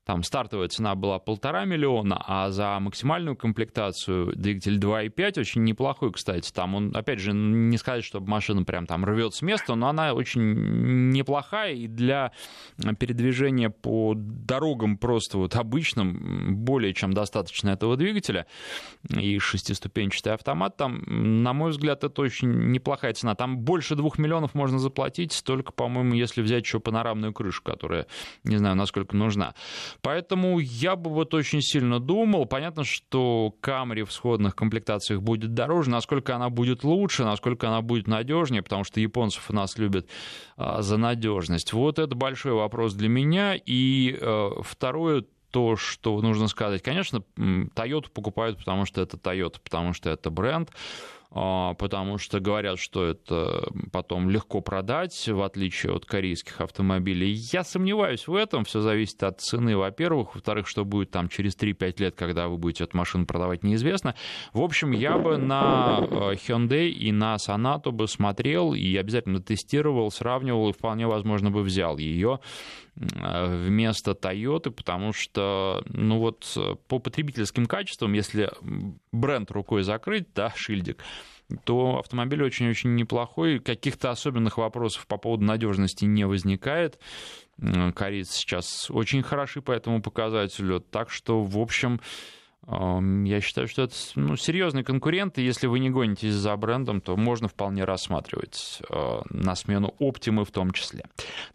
[0.06, 6.52] там стартовая цена была полтора миллиона, а за максимальную комплектацию двигатель 2.5 очень неплохой, кстати.
[6.52, 10.14] Там он, опять же, не сказать, чтобы машина прям там рвет с места, но она
[10.14, 12.32] очень неплохая и для
[13.00, 18.46] передвижения по дорогам просто вот обычным более чем достаточно этого двигателя.
[19.10, 21.02] И шестиступенчатый автомат там,
[21.44, 23.36] на мой взгляд, это очень неплохая цена.
[23.36, 28.08] Там больше двух миллионов можно заплатить, только, по-моему, если взять еще панорамную крышу, которая,
[28.44, 29.54] не знаю, насколько нужна.
[30.02, 32.46] Поэтому я бы вот очень сильно думал.
[32.46, 35.90] Понятно, что Камри в сходных комплектациях будет дороже.
[35.90, 40.08] Насколько она будет лучше, насколько она будет надежнее, потому что японцев у нас любят
[40.58, 41.74] а, за надежность.
[41.74, 43.56] Вот это большой вопрос для меня.
[43.56, 46.82] И э, второе, то, что нужно сказать.
[46.82, 50.72] Конечно, Toyota покупают, потому что это Toyota, потому что это бренд.
[51.36, 57.32] А, потому что говорят, что это потом легко продать, в отличие от корейских автомобилей.
[57.32, 60.36] Я сомневаюсь в этом, все зависит от цены, во-первых.
[60.36, 64.14] Во-вторых, что будет там через 3-5 лет, когда вы будете эту машину продавать, неизвестно.
[64.54, 70.12] В общем, я бы на э, Hyundai и на Sonata бы смотрел и обязательно тестировал,
[70.12, 72.40] сравнивал и вполне возможно бы взял ее
[72.96, 78.52] вместо Toyota, потому что, ну вот, по потребительским качествам, если
[79.12, 81.04] бренд рукой закрыть, да, шильдик,
[81.66, 83.60] то автомобиль очень-очень неплохой.
[83.60, 87.00] Каких-то особенных вопросов по поводу надежности не возникает.
[87.96, 90.80] Корейцы сейчас очень хороши по этому показателю.
[90.80, 92.00] Так что, в общем,
[92.68, 97.18] я считаю, что это ну, серьезный конкурент, и если вы не гонитесь за брендом, то
[97.18, 101.04] можно вполне рассматривать э, на смену Оптимы в том числе.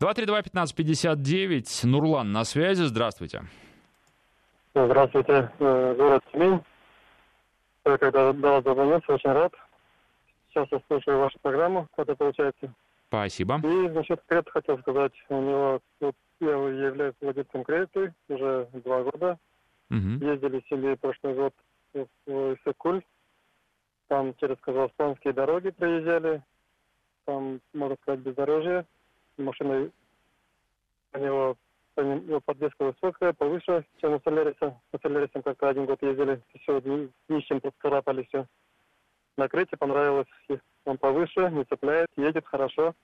[0.01, 3.42] 232-1559, Нурлан на связи, здравствуйте.
[4.75, 6.61] Здравствуйте, э, город Тюмень.
[7.85, 9.53] Когда до вас дозвонился, очень рад
[10.59, 12.73] часто слушаю вашу программу, когда получается.
[13.09, 13.61] Спасибо.
[13.62, 15.12] И насчет крета хотел сказать.
[15.29, 19.38] У него, вот, я являюсь владельцем кредиты уже два года.
[19.90, 20.24] Угу.
[20.24, 21.55] Ездили с семьей прошлый год
[21.94, 23.03] в Иссыкуль.
[24.09, 26.42] Там через казахстанские дороги проезжали.
[27.24, 28.87] Там, можно сказать, бездорожье.
[29.37, 29.90] Машина
[31.12, 31.57] у него
[32.44, 34.81] подвеска высокая, повыше, чем у Соляриса.
[34.90, 36.81] По Солярисам как-то один год ездили, все
[37.29, 38.46] днищем поцарапали все.
[39.37, 40.29] Накрытие понравилось.
[40.85, 42.94] Он повыше, не цепляет, едет хорошо.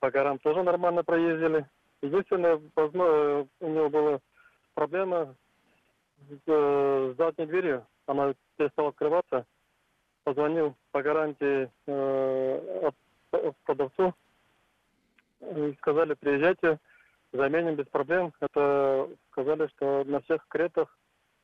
[0.00, 1.66] По горам тоже нормально проездили.
[2.02, 4.20] Единственное, возможно, у него была
[4.74, 5.34] проблема
[6.46, 7.86] э, с задней дверью.
[8.06, 9.46] Она перестала открываться.
[10.24, 12.90] Позвонил по гарантии э,
[13.64, 14.14] продавцу.
[15.40, 16.78] И сказали, приезжайте,
[17.32, 18.32] заменим без проблем.
[18.40, 20.96] Это сказали, что на всех кретах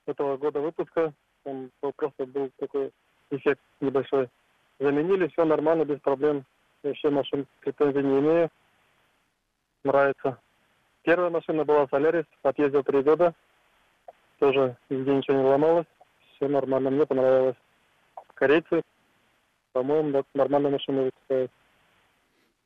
[0.07, 1.13] этого года выпуска
[1.45, 2.91] там просто был такой
[3.31, 4.29] эффект небольшой.
[4.79, 6.45] Заменили, все нормально, без проблем.
[6.83, 8.51] Вообще машин претензий не имею.
[9.85, 10.39] Нравится.
[11.03, 13.35] Первая машина была Солярис, отъездил три года.
[14.38, 15.87] Тоже нигде ничего не ломалось.
[16.37, 17.57] Все нормально, мне понравилось.
[18.35, 18.83] Корейцы,
[19.73, 21.51] по-моему, нормальная машина выпускают.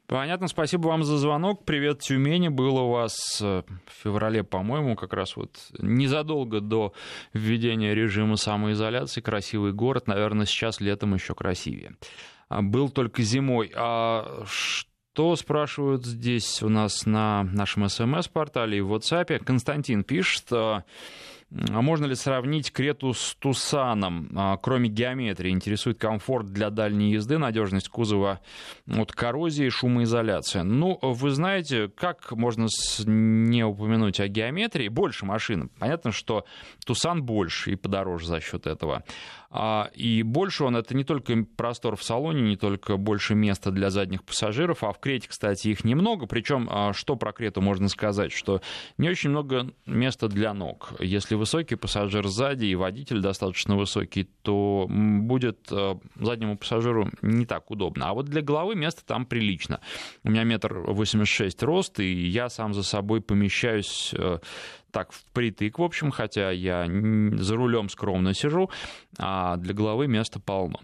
[0.08, 1.66] Понятно, спасибо вам за звонок.
[1.66, 2.48] Привет, Тюмени.
[2.48, 6.94] Было у вас э, в феврале, по-моему, как раз вот незадолго до
[7.34, 9.20] введения режима самоизоляции.
[9.20, 11.96] Красивый город, наверное, сейчас летом еще красивее.
[12.48, 13.70] А, был только зимой.
[13.76, 19.44] А что спрашивают здесь у нас на нашем смс-портале и в WhatsApp?
[19.44, 20.50] Константин пишет,
[21.50, 24.28] а можно ли сравнить Крету с Тусаном?
[24.36, 28.40] А, кроме геометрии, интересует комфорт для дальней езды, надежность кузова
[28.86, 30.62] от коррозии, шумоизоляция.
[30.62, 32.68] Ну, вы знаете, как можно
[33.06, 34.88] не упомянуть о геометрии?
[34.88, 35.70] Больше машин.
[35.78, 36.44] Понятно, что
[36.84, 39.02] Тусан больше и подороже за счет этого.
[39.50, 43.88] А, и больше он это не только простор в салоне, не только больше места для
[43.88, 46.26] задних пассажиров, а в Крете, кстати, их немного.
[46.26, 48.60] Причем, а, что про Крету можно сказать, что
[48.98, 50.92] не очень много места для ног.
[51.00, 57.70] Если высокий пассажир сзади и водитель достаточно высокий, то будет а, заднему пассажиру не так
[57.70, 58.10] удобно.
[58.10, 59.80] А вот для головы места там прилично.
[60.24, 64.14] У меня метр восемьдесят шесть рост, и я сам за собой помещаюсь
[64.90, 68.70] так впритык, в общем, хотя я за рулем скромно сижу,
[69.18, 70.80] а для головы места полно.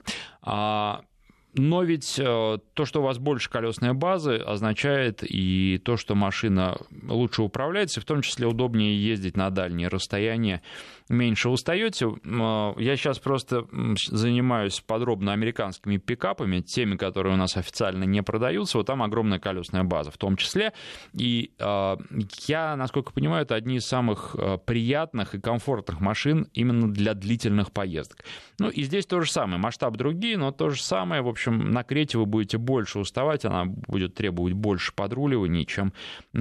[1.56, 6.76] Но ведь э, то, что у вас больше колесной базы, означает и то, что машина
[7.06, 10.62] лучше управляется, в том числе удобнее ездить на дальние расстояния
[11.08, 12.08] меньше устаете.
[12.24, 13.66] Я сейчас просто
[14.08, 18.78] занимаюсь подробно американскими пикапами, теми, которые у нас официально не продаются.
[18.78, 20.72] Вот там огромная колесная база в том числе.
[21.12, 21.98] И а,
[22.46, 27.72] я, насколько понимаю, это одни из самых а, приятных и комфортных машин именно для длительных
[27.72, 28.24] поездок.
[28.58, 29.58] Ну и здесь то же самое.
[29.58, 31.22] Масштаб другие, но то же самое.
[31.22, 35.92] В общем, на Крете вы будете больше уставать, она будет требовать больше подруливаний, чем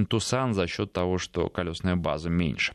[0.08, 2.74] Тусан за счет того, что колесная база меньше.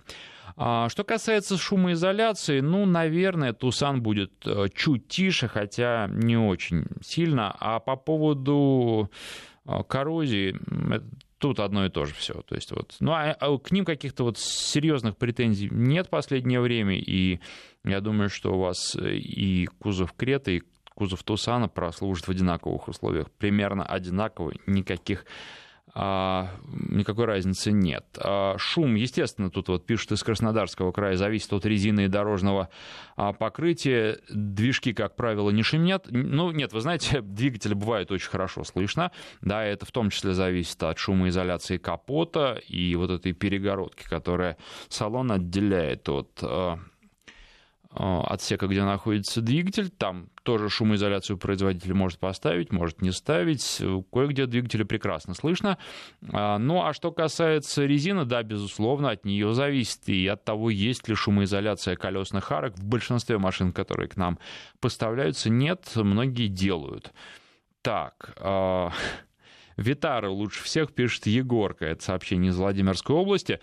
[0.61, 7.55] А, что касается шумоизоляции, ну, наверное, Тусан будет э, чуть тише, хотя не очень сильно.
[7.61, 9.09] А по поводу
[9.65, 10.59] э, коррозии,
[11.37, 12.41] тут одно и то же все.
[12.41, 16.59] То есть вот, ну, а, а к ним каких-то вот серьезных претензий нет в последнее
[16.59, 17.39] время, и
[17.85, 20.61] я думаю, что у вас и кузов Крета, и
[20.93, 25.25] кузов Тусана прослужит в одинаковых условиях, примерно одинаково, никаких
[25.95, 28.05] никакой разницы нет.
[28.19, 32.69] А, шум, естественно, тут вот пишут из Краснодарского края, зависит от резины и дорожного
[33.15, 34.19] а, покрытия.
[34.29, 36.07] Движки, как правило, не шумят.
[36.09, 39.11] Ну, нет, вы знаете, двигатели бывают очень хорошо слышно.
[39.41, 44.57] Да, это в том числе зависит от шумоизоляции капота и вот этой перегородки, которая
[44.89, 46.79] салон отделяет от а,
[47.91, 49.89] отсека, где находится двигатель.
[49.89, 53.81] Там тоже шумоизоляцию производитель может поставить, может не ставить.
[54.11, 55.77] Кое-где двигатели прекрасно слышно.
[56.31, 61.07] А, ну, а что касается резины, да, безусловно, от нее зависит и от того, есть
[61.07, 62.75] ли шумоизоляция колесных арок.
[62.77, 64.39] В большинстве машин, которые к нам
[64.79, 67.11] поставляются, нет, многие делают.
[67.81, 68.91] Так, а,
[69.79, 71.85] Витара лучше всех, пишет Егорка.
[71.85, 73.59] Это сообщение из Владимирской области.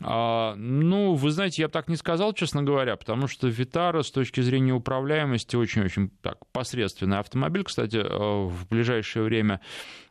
[0.00, 4.10] А, ну, вы знаете, я бы так не сказал, честно говоря, потому что Витара с
[4.10, 7.64] точки зрения управляемости очень-очень так посредственный автомобиль.
[7.64, 9.60] Кстати, э, в ближайшее время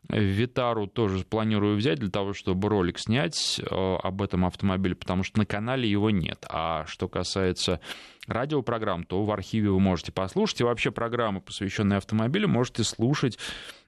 [0.10, 5.40] Витару тоже планирую взять для того, чтобы ролик снять э, об этом автомобиле, потому что
[5.40, 6.46] на канале его нет.
[6.50, 7.80] А что касается
[8.28, 10.62] радиопрограмм, то в архиве вы можете послушать.
[10.62, 13.38] И вообще программы, посвященные автомобилю, можете слушать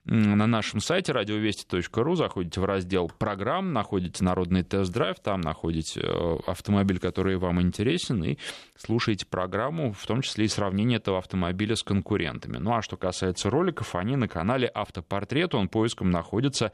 [0.08, 6.98] на нашем сайте радиовести.ру, заходите в раздел программ, находите народный тест-драйв, там находите э, автомобиль,
[6.98, 8.38] который вам интересен, и
[8.74, 12.56] слушаете программу, в том числе и сравнение этого автомобиля с конкурентами.
[12.56, 16.72] Ну а что касается роликов, они на канале Автопортрет, он поиском находится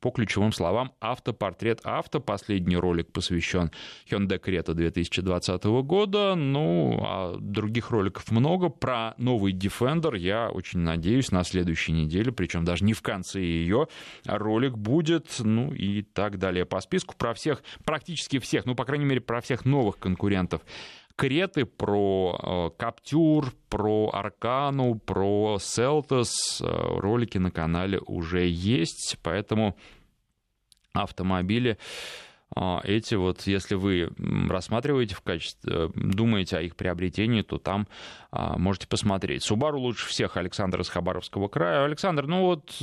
[0.00, 2.20] по ключевым словам Автопортрет Авто.
[2.20, 3.70] Последний ролик посвящен
[4.10, 6.34] Hyundai Creta 2020 года.
[6.34, 8.68] Ну, а других роликов много.
[8.68, 13.88] Про новый Defender я очень надеюсь на следующей неделе, причем даже не в конце ее,
[14.26, 17.14] ролик будет, ну и так далее по списку.
[17.16, 20.62] Про всех, практически всех, ну, по крайней мере, про всех новых конкурентов
[21.16, 26.60] Креты, про э, про Аркану, про Селтос.
[26.60, 29.76] Э, ролики на канале уже есть, поэтому
[30.92, 31.78] автомобили
[32.84, 34.10] эти вот, если вы
[34.48, 37.88] рассматриваете в качестве, думаете о их приобретении, то там
[38.30, 39.42] можете посмотреть.
[39.42, 41.84] Субару лучше всех Александр из Хабаровского края.
[41.84, 42.80] Александр, ну вот,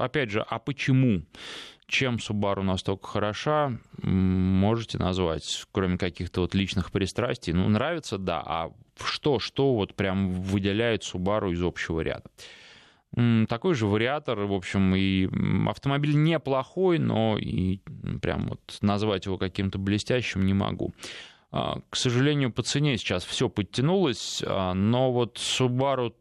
[0.00, 1.22] опять же, а почему?
[1.86, 7.52] Чем Subaru настолько хороша, можете назвать, кроме каких-то вот личных пристрастий.
[7.52, 8.72] Ну, нравится, да, а
[9.04, 12.24] что, что вот прям выделяет Subaru из общего ряда?
[13.48, 15.28] Такой же вариатор, в общем, и
[15.68, 17.78] автомобиль неплохой, но и
[18.20, 20.92] прям вот назвать его каким-то блестящим не могу.
[21.52, 26.12] А, к сожалению, по цене сейчас все подтянулось, а, но вот Subaru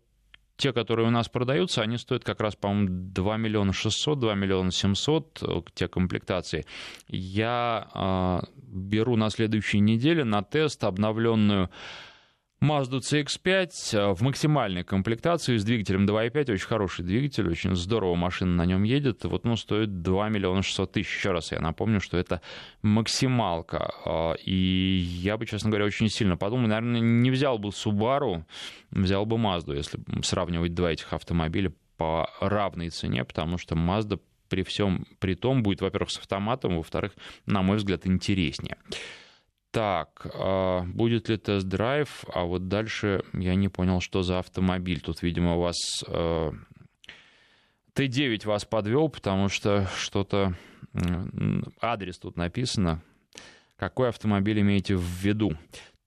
[0.58, 4.72] те, которые у нас продаются, они стоят как раз, по-моему, 2 миллиона 600, 2 миллиона
[4.72, 6.66] 700, э, те комплектации.
[7.08, 11.70] Я э, беру на следующей неделе на тест обновленную
[12.64, 16.54] Mazda CX-5 э, в максимальной комплектации с двигателем 2.5.
[16.54, 19.26] Очень хороший двигатель, очень здорово машина на нем едет.
[19.26, 21.14] Вот, ну, стоит 2 миллиона 600 тысяч.
[21.14, 22.40] Еще раз я напомню, что это
[22.82, 23.94] максималка.
[24.06, 28.46] Э, и я бы, честно говоря, очень сильно подумал, наверное, не взял бы Subaru,
[28.92, 34.64] взял бы Mazda, если сравнивать два этих автомобиля по равной цене, потому что Mazda при
[34.64, 37.12] всем при том будет, во-первых, с автоматом, во-вторых,
[37.46, 38.78] на мой взгляд, интереснее.
[39.74, 42.26] Так, а будет ли тест-драйв?
[42.32, 45.02] А вот дальше я не понял, что за автомобиль.
[45.02, 46.52] Тут, видимо, у вас э,
[47.96, 50.54] Т9 вас подвел, потому что что-то
[51.82, 53.02] адрес тут написано.
[53.76, 55.58] Какой автомобиль имеете в виду?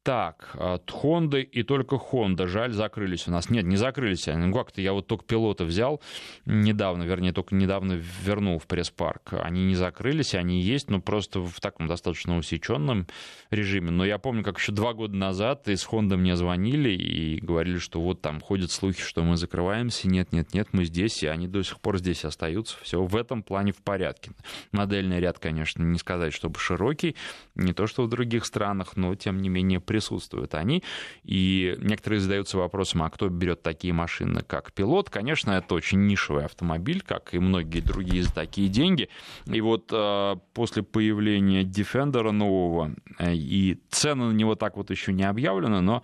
[0.06, 2.46] Так, от Honda и только Honda.
[2.46, 3.50] Жаль, закрылись у нас.
[3.50, 4.46] Нет, не закрылись они.
[4.46, 6.00] Ну как-то я вот только пилота взял
[6.44, 9.32] недавно, вернее, только недавно вернул в пресс-парк.
[9.32, 13.08] Они не закрылись, они есть, но просто в таком достаточно усеченном
[13.50, 13.90] режиме.
[13.90, 18.00] Но я помню, как еще два года назад из Honda мне звонили и говорили, что
[18.00, 20.06] вот там ходят слухи, что мы закрываемся.
[20.06, 22.76] Нет, нет, нет, мы здесь, и они до сих пор здесь остаются.
[22.80, 24.30] Все в этом плане в порядке.
[24.70, 27.16] Модельный ряд, конечно, не сказать, чтобы широкий,
[27.56, 30.82] не то что в других странах, но тем не менее присутствуют они.
[31.24, 35.08] И некоторые задаются вопросом, а кто берет такие машины, как пилот?
[35.08, 39.08] Конечно, это очень нишевый автомобиль, как и многие другие за такие деньги.
[39.46, 45.14] И вот э, после появления Defender нового, э, и цены на него так вот еще
[45.14, 46.02] не объявлены, но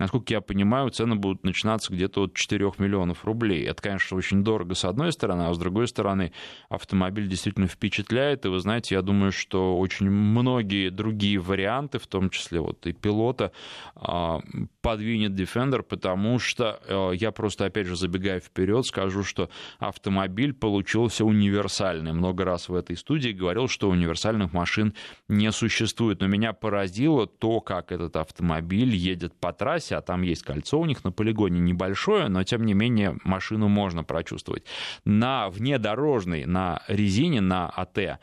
[0.00, 3.64] насколько я понимаю, цены будут начинаться где-то от 4 миллионов рублей.
[3.64, 6.32] Это, конечно, очень дорого с одной стороны, а с другой стороны
[6.70, 8.46] автомобиль действительно впечатляет.
[8.46, 12.92] И вы знаете, я думаю, что очень многие другие варианты, в том числе вот и
[12.92, 13.52] пилота,
[13.94, 14.40] а,
[14.80, 21.24] подвинет Defender, потому что э, я просто, опять же, забегая вперед, скажу, что автомобиль получился
[21.24, 22.12] универсальный.
[22.12, 24.94] Много раз в этой студии говорил, что универсальных машин
[25.28, 26.20] не существует.
[26.20, 30.86] Но меня поразило то, как этот автомобиль едет по трассе, хотя там есть кольцо у
[30.86, 34.64] них на полигоне небольшое, но тем не менее машину можно прочувствовать.
[35.04, 38.20] На внедорожной, на резине, на АТ,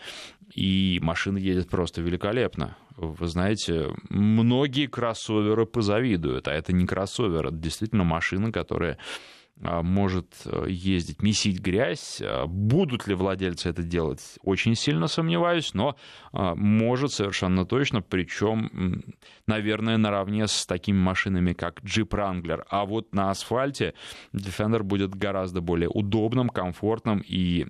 [0.56, 2.78] и машина едет просто великолепно.
[2.96, 10.28] Вы знаете, многие кроссоверы позавидуют, а это не кроссовер, это действительно машина, которая а, может
[10.46, 12.22] э, ездить, месить грязь.
[12.22, 15.96] А, будут ли владельцы это делать, очень сильно сомневаюсь, но
[16.32, 19.04] а, может совершенно точно, причем,
[19.48, 22.64] наверное, наравне с такими машинами, как Jeep Wrangler.
[22.70, 23.96] А вот на асфальте
[24.34, 27.24] Defender будет гораздо более удобным, комфортным.
[27.28, 27.66] И,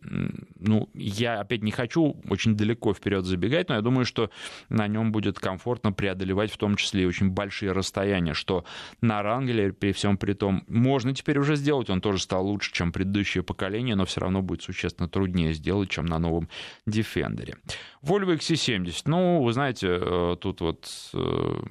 [0.59, 4.29] ну, я опять не хочу очень далеко вперед забегать, но я думаю, что
[4.69, 8.65] на нем будет комфортно преодолевать в том числе и очень большие расстояния, что
[9.01, 11.89] на Wrangler при всем при том можно теперь уже сделать сделать.
[11.89, 16.05] Он тоже стал лучше, чем предыдущее поколение, но все равно будет существенно труднее сделать, чем
[16.05, 16.49] на новом
[16.87, 17.55] Defender.
[18.01, 19.01] Volvo XC70.
[19.05, 20.87] Ну, вы знаете, э, тут вот...
[21.13, 21.61] Э,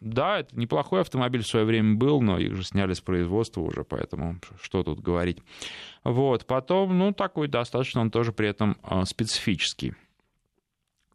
[0.00, 3.84] да, это неплохой автомобиль в свое время был, но их же сняли с производства уже,
[3.84, 5.38] поэтому что тут говорить.
[6.04, 9.94] Вот, потом, ну, такой достаточно, он тоже при этом э, специфический.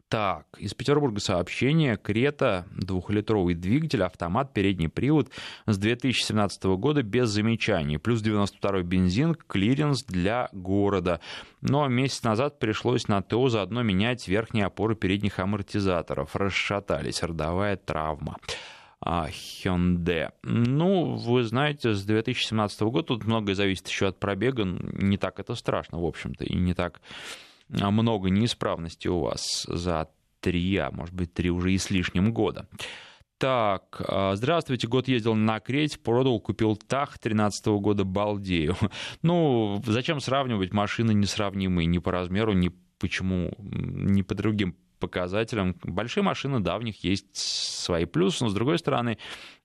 [0.08, 1.96] Так, из Петербурга сообщение.
[1.96, 5.30] Крета, двухлитровый двигатель, автомат, передний привод
[5.66, 7.98] с 2017 года без замечаний.
[7.98, 11.20] Плюс 92 бензин, клиренс для города.
[11.60, 16.36] Но месяц назад пришлось на ТО заодно менять верхние опоры передних амортизаторов.
[16.36, 18.36] Расшатались, родовая травма.
[19.00, 20.30] А, Hyundai.
[20.44, 24.62] Ну, вы знаете, с 2017 года тут многое зависит еще от пробега.
[24.64, 27.00] Не так это страшно, в общем-то, и не так
[27.68, 30.08] много неисправностей у вас за
[30.40, 32.68] три, а может быть три уже и с лишним года.
[33.38, 38.76] Так, а, здравствуйте, год ездил на Крете, продал, купил ТАХ 13 года, балдею.
[39.22, 44.74] Ну, зачем сравнивать машины несравнимые ни по размеру, ни почему, ни по другим
[45.06, 45.76] показателям.
[45.82, 49.18] Большие машины, да, в них есть свои плюсы, но с другой стороны,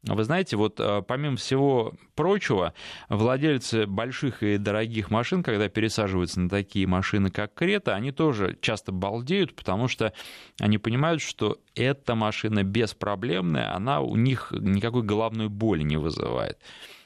[0.03, 2.73] вы знаете, вот э, помимо всего прочего,
[3.09, 8.91] владельцы больших и дорогих машин, когда пересаживаются на такие машины, как Крета, они тоже часто
[8.91, 10.13] балдеют, потому что
[10.59, 16.59] они понимают, что эта машина беспроблемная, она у них никакой головной боли не вызывает.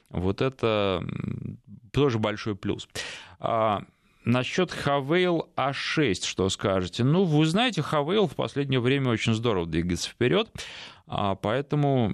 [0.09, 1.03] Вот это
[1.91, 2.87] тоже большой плюс.
[4.25, 7.03] Насчет Хавейл А6, что скажете?
[7.03, 10.49] Ну, вы знаете, Хавейл в последнее время очень здорово двигается вперед.
[11.07, 12.11] А, поэтому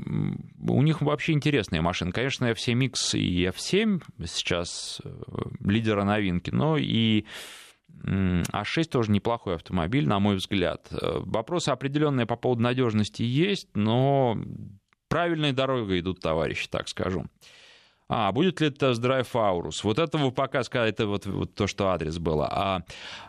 [0.68, 2.12] у них вообще интересные машины.
[2.12, 5.10] Конечно, F7X и F7 сейчас э,
[5.62, 7.26] лидеры новинки, но и
[8.04, 10.88] А6 тоже неплохой автомобиль, на мой взгляд.
[10.92, 14.38] Э, вопросы определенные по поводу надежности есть, но
[15.08, 17.28] правильной дорогой идут товарищи, так скажу.
[18.14, 19.86] А, будет ли тест-драйв Аурус?
[19.86, 22.46] Вот этого пока это вот, вот то, что адрес было.
[22.52, 22.82] А,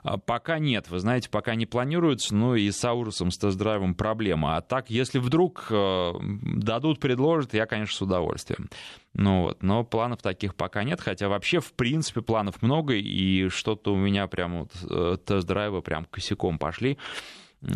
[0.03, 4.57] а пока нет, вы знаете, пока не планируется, ну и с Аурусом, с тест-драйвом проблема.
[4.57, 8.71] А так, если вдруг э, дадут, предложат, я, конечно, с удовольствием.
[9.15, 13.93] Ну вот, но планов таких пока нет, хотя вообще, в принципе, планов много, и что-то
[13.93, 16.99] у меня прям вот э, тест-драйвы прям косяком пошли.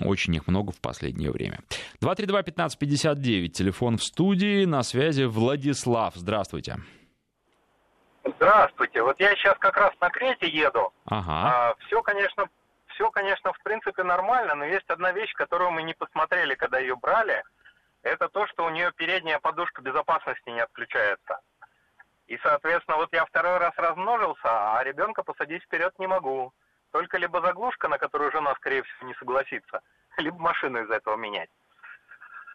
[0.05, 1.61] Очень их много в последнее время.
[2.03, 6.15] 232-1559, телефон в студии, на связи Владислав.
[6.17, 6.77] Здравствуйте.
[8.25, 9.03] Здравствуйте.
[9.03, 10.93] Вот я сейчас как раз на Крете еду.
[11.07, 11.71] Ага.
[11.71, 12.49] А, все, конечно,
[12.89, 16.97] все, конечно, в принципе нормально, но есть одна вещь, которую мы не посмотрели, когда ее
[16.97, 17.43] брали.
[18.03, 21.41] Это то, что у нее передняя подушка безопасности не отключается.
[22.27, 26.53] И, соответственно, вот я второй раз размножился, а ребенка посадить вперед не могу.
[26.93, 29.81] Только либо заглушка, на которую жена, скорее всего, не согласится,
[30.19, 31.51] либо машину из-за этого менять.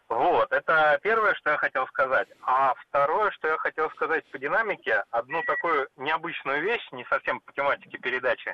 [0.09, 2.27] Вот, это первое, что я хотел сказать.
[2.41, 7.53] А второе, что я хотел сказать по динамике, одну такую необычную вещь, не совсем по
[7.53, 8.53] тематике передачи.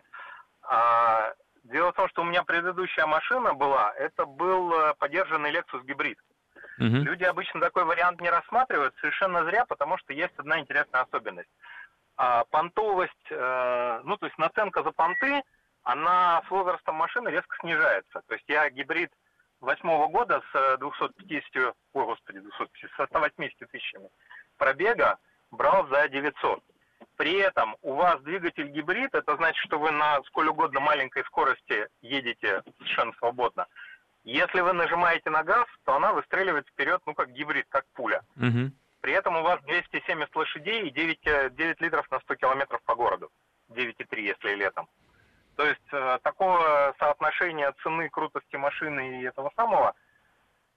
[0.61, 5.83] А, дело в том, что у меня предыдущая машина была, это был э, подержанный Lexus
[5.83, 6.19] гибрид.
[6.77, 6.85] Угу.
[6.85, 11.49] Люди обычно такой вариант не рассматривают совершенно зря, потому что есть одна интересная особенность.
[12.17, 15.41] А, понтовость, а, ну то есть наценка за понты,
[15.87, 18.21] она с возрастом машины резко снижается.
[18.27, 19.09] То есть я гибрид
[19.61, 24.09] восьмого года с 250, ой, господи, 250, с 180 тысячами
[24.57, 25.17] пробега
[25.49, 26.61] брал за 900.
[27.15, 31.87] При этом у вас двигатель гибрид, это значит, что вы на сколь угодно маленькой скорости
[32.01, 33.65] едете совершенно свободно.
[34.25, 38.23] Если вы нажимаете на газ, то она выстреливает вперед, ну, как гибрид, как пуля.
[38.35, 38.71] Угу.
[38.99, 43.29] При этом у вас 270 лошадей и 9, 9 литров на 100 километров по городу.
[43.69, 44.89] 9,3, если летом.
[46.23, 49.93] Такого соотношения цены, крутости машины и этого самого,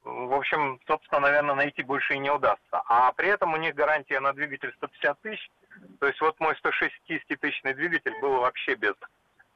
[0.03, 2.83] в общем, собственно, наверное, найти больше и не удастся.
[2.87, 5.51] А при этом у них гарантия на двигатель 150 тысяч.
[5.99, 8.95] То есть вот мой 160-тысячный двигатель был вообще без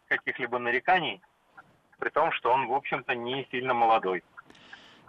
[0.08, 1.22] каких-либо нареканий,
[1.98, 4.22] при том, что он, в общем-то, не сильно молодой.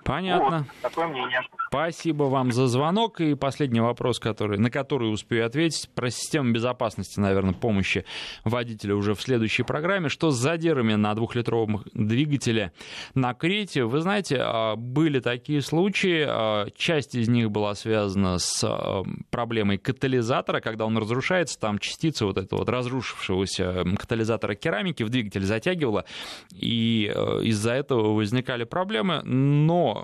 [0.06, 0.60] Понятно.
[0.60, 1.41] Вот, такое мнение.
[1.68, 3.20] Спасибо вам за звонок.
[3.22, 8.06] И последний вопрос, который, на который успею ответить, про систему безопасности, наверное, помощи
[8.43, 10.10] водителя уже в следующей программе.
[10.10, 12.72] Что с задирами на двухлитровом двигателе
[13.16, 13.86] на Крете?
[13.86, 16.24] Вы знаете, а, были такие случаи.
[16.28, 22.28] А, часть из них была связана с а, проблемой катализатора, когда он разрушается, там частицы
[22.28, 26.06] вот этого вот разрушившегося катализатора керамики в двигатель затягивало,
[26.53, 29.24] и из-за этого возникали проблемы.
[29.24, 29.94] Но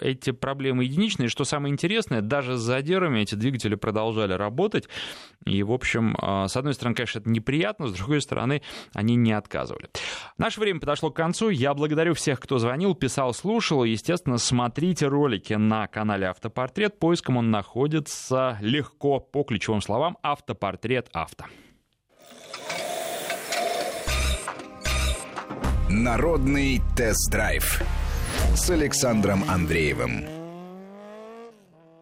[0.00, 4.88] эти проблемы единичные, что самое интересное, даже с задирами эти двигатели продолжали работать.
[5.44, 8.62] И, в общем, а, с одной стороны, конечно, это неприятно, с другой стороны,
[8.94, 9.88] они не отказывали.
[10.38, 11.50] Наше время подошло к концу.
[11.50, 13.84] Я благодарю всех, кто звонил, писал, слушал.
[13.84, 16.98] Естественно, смотрите ролики на канале «Автопортрет».
[16.98, 21.44] Поиском он находится легко по ключевым словам «Автопортрет авто».
[25.88, 27.82] Народный тест-драйв
[28.56, 30.41] с Александром Андреевым.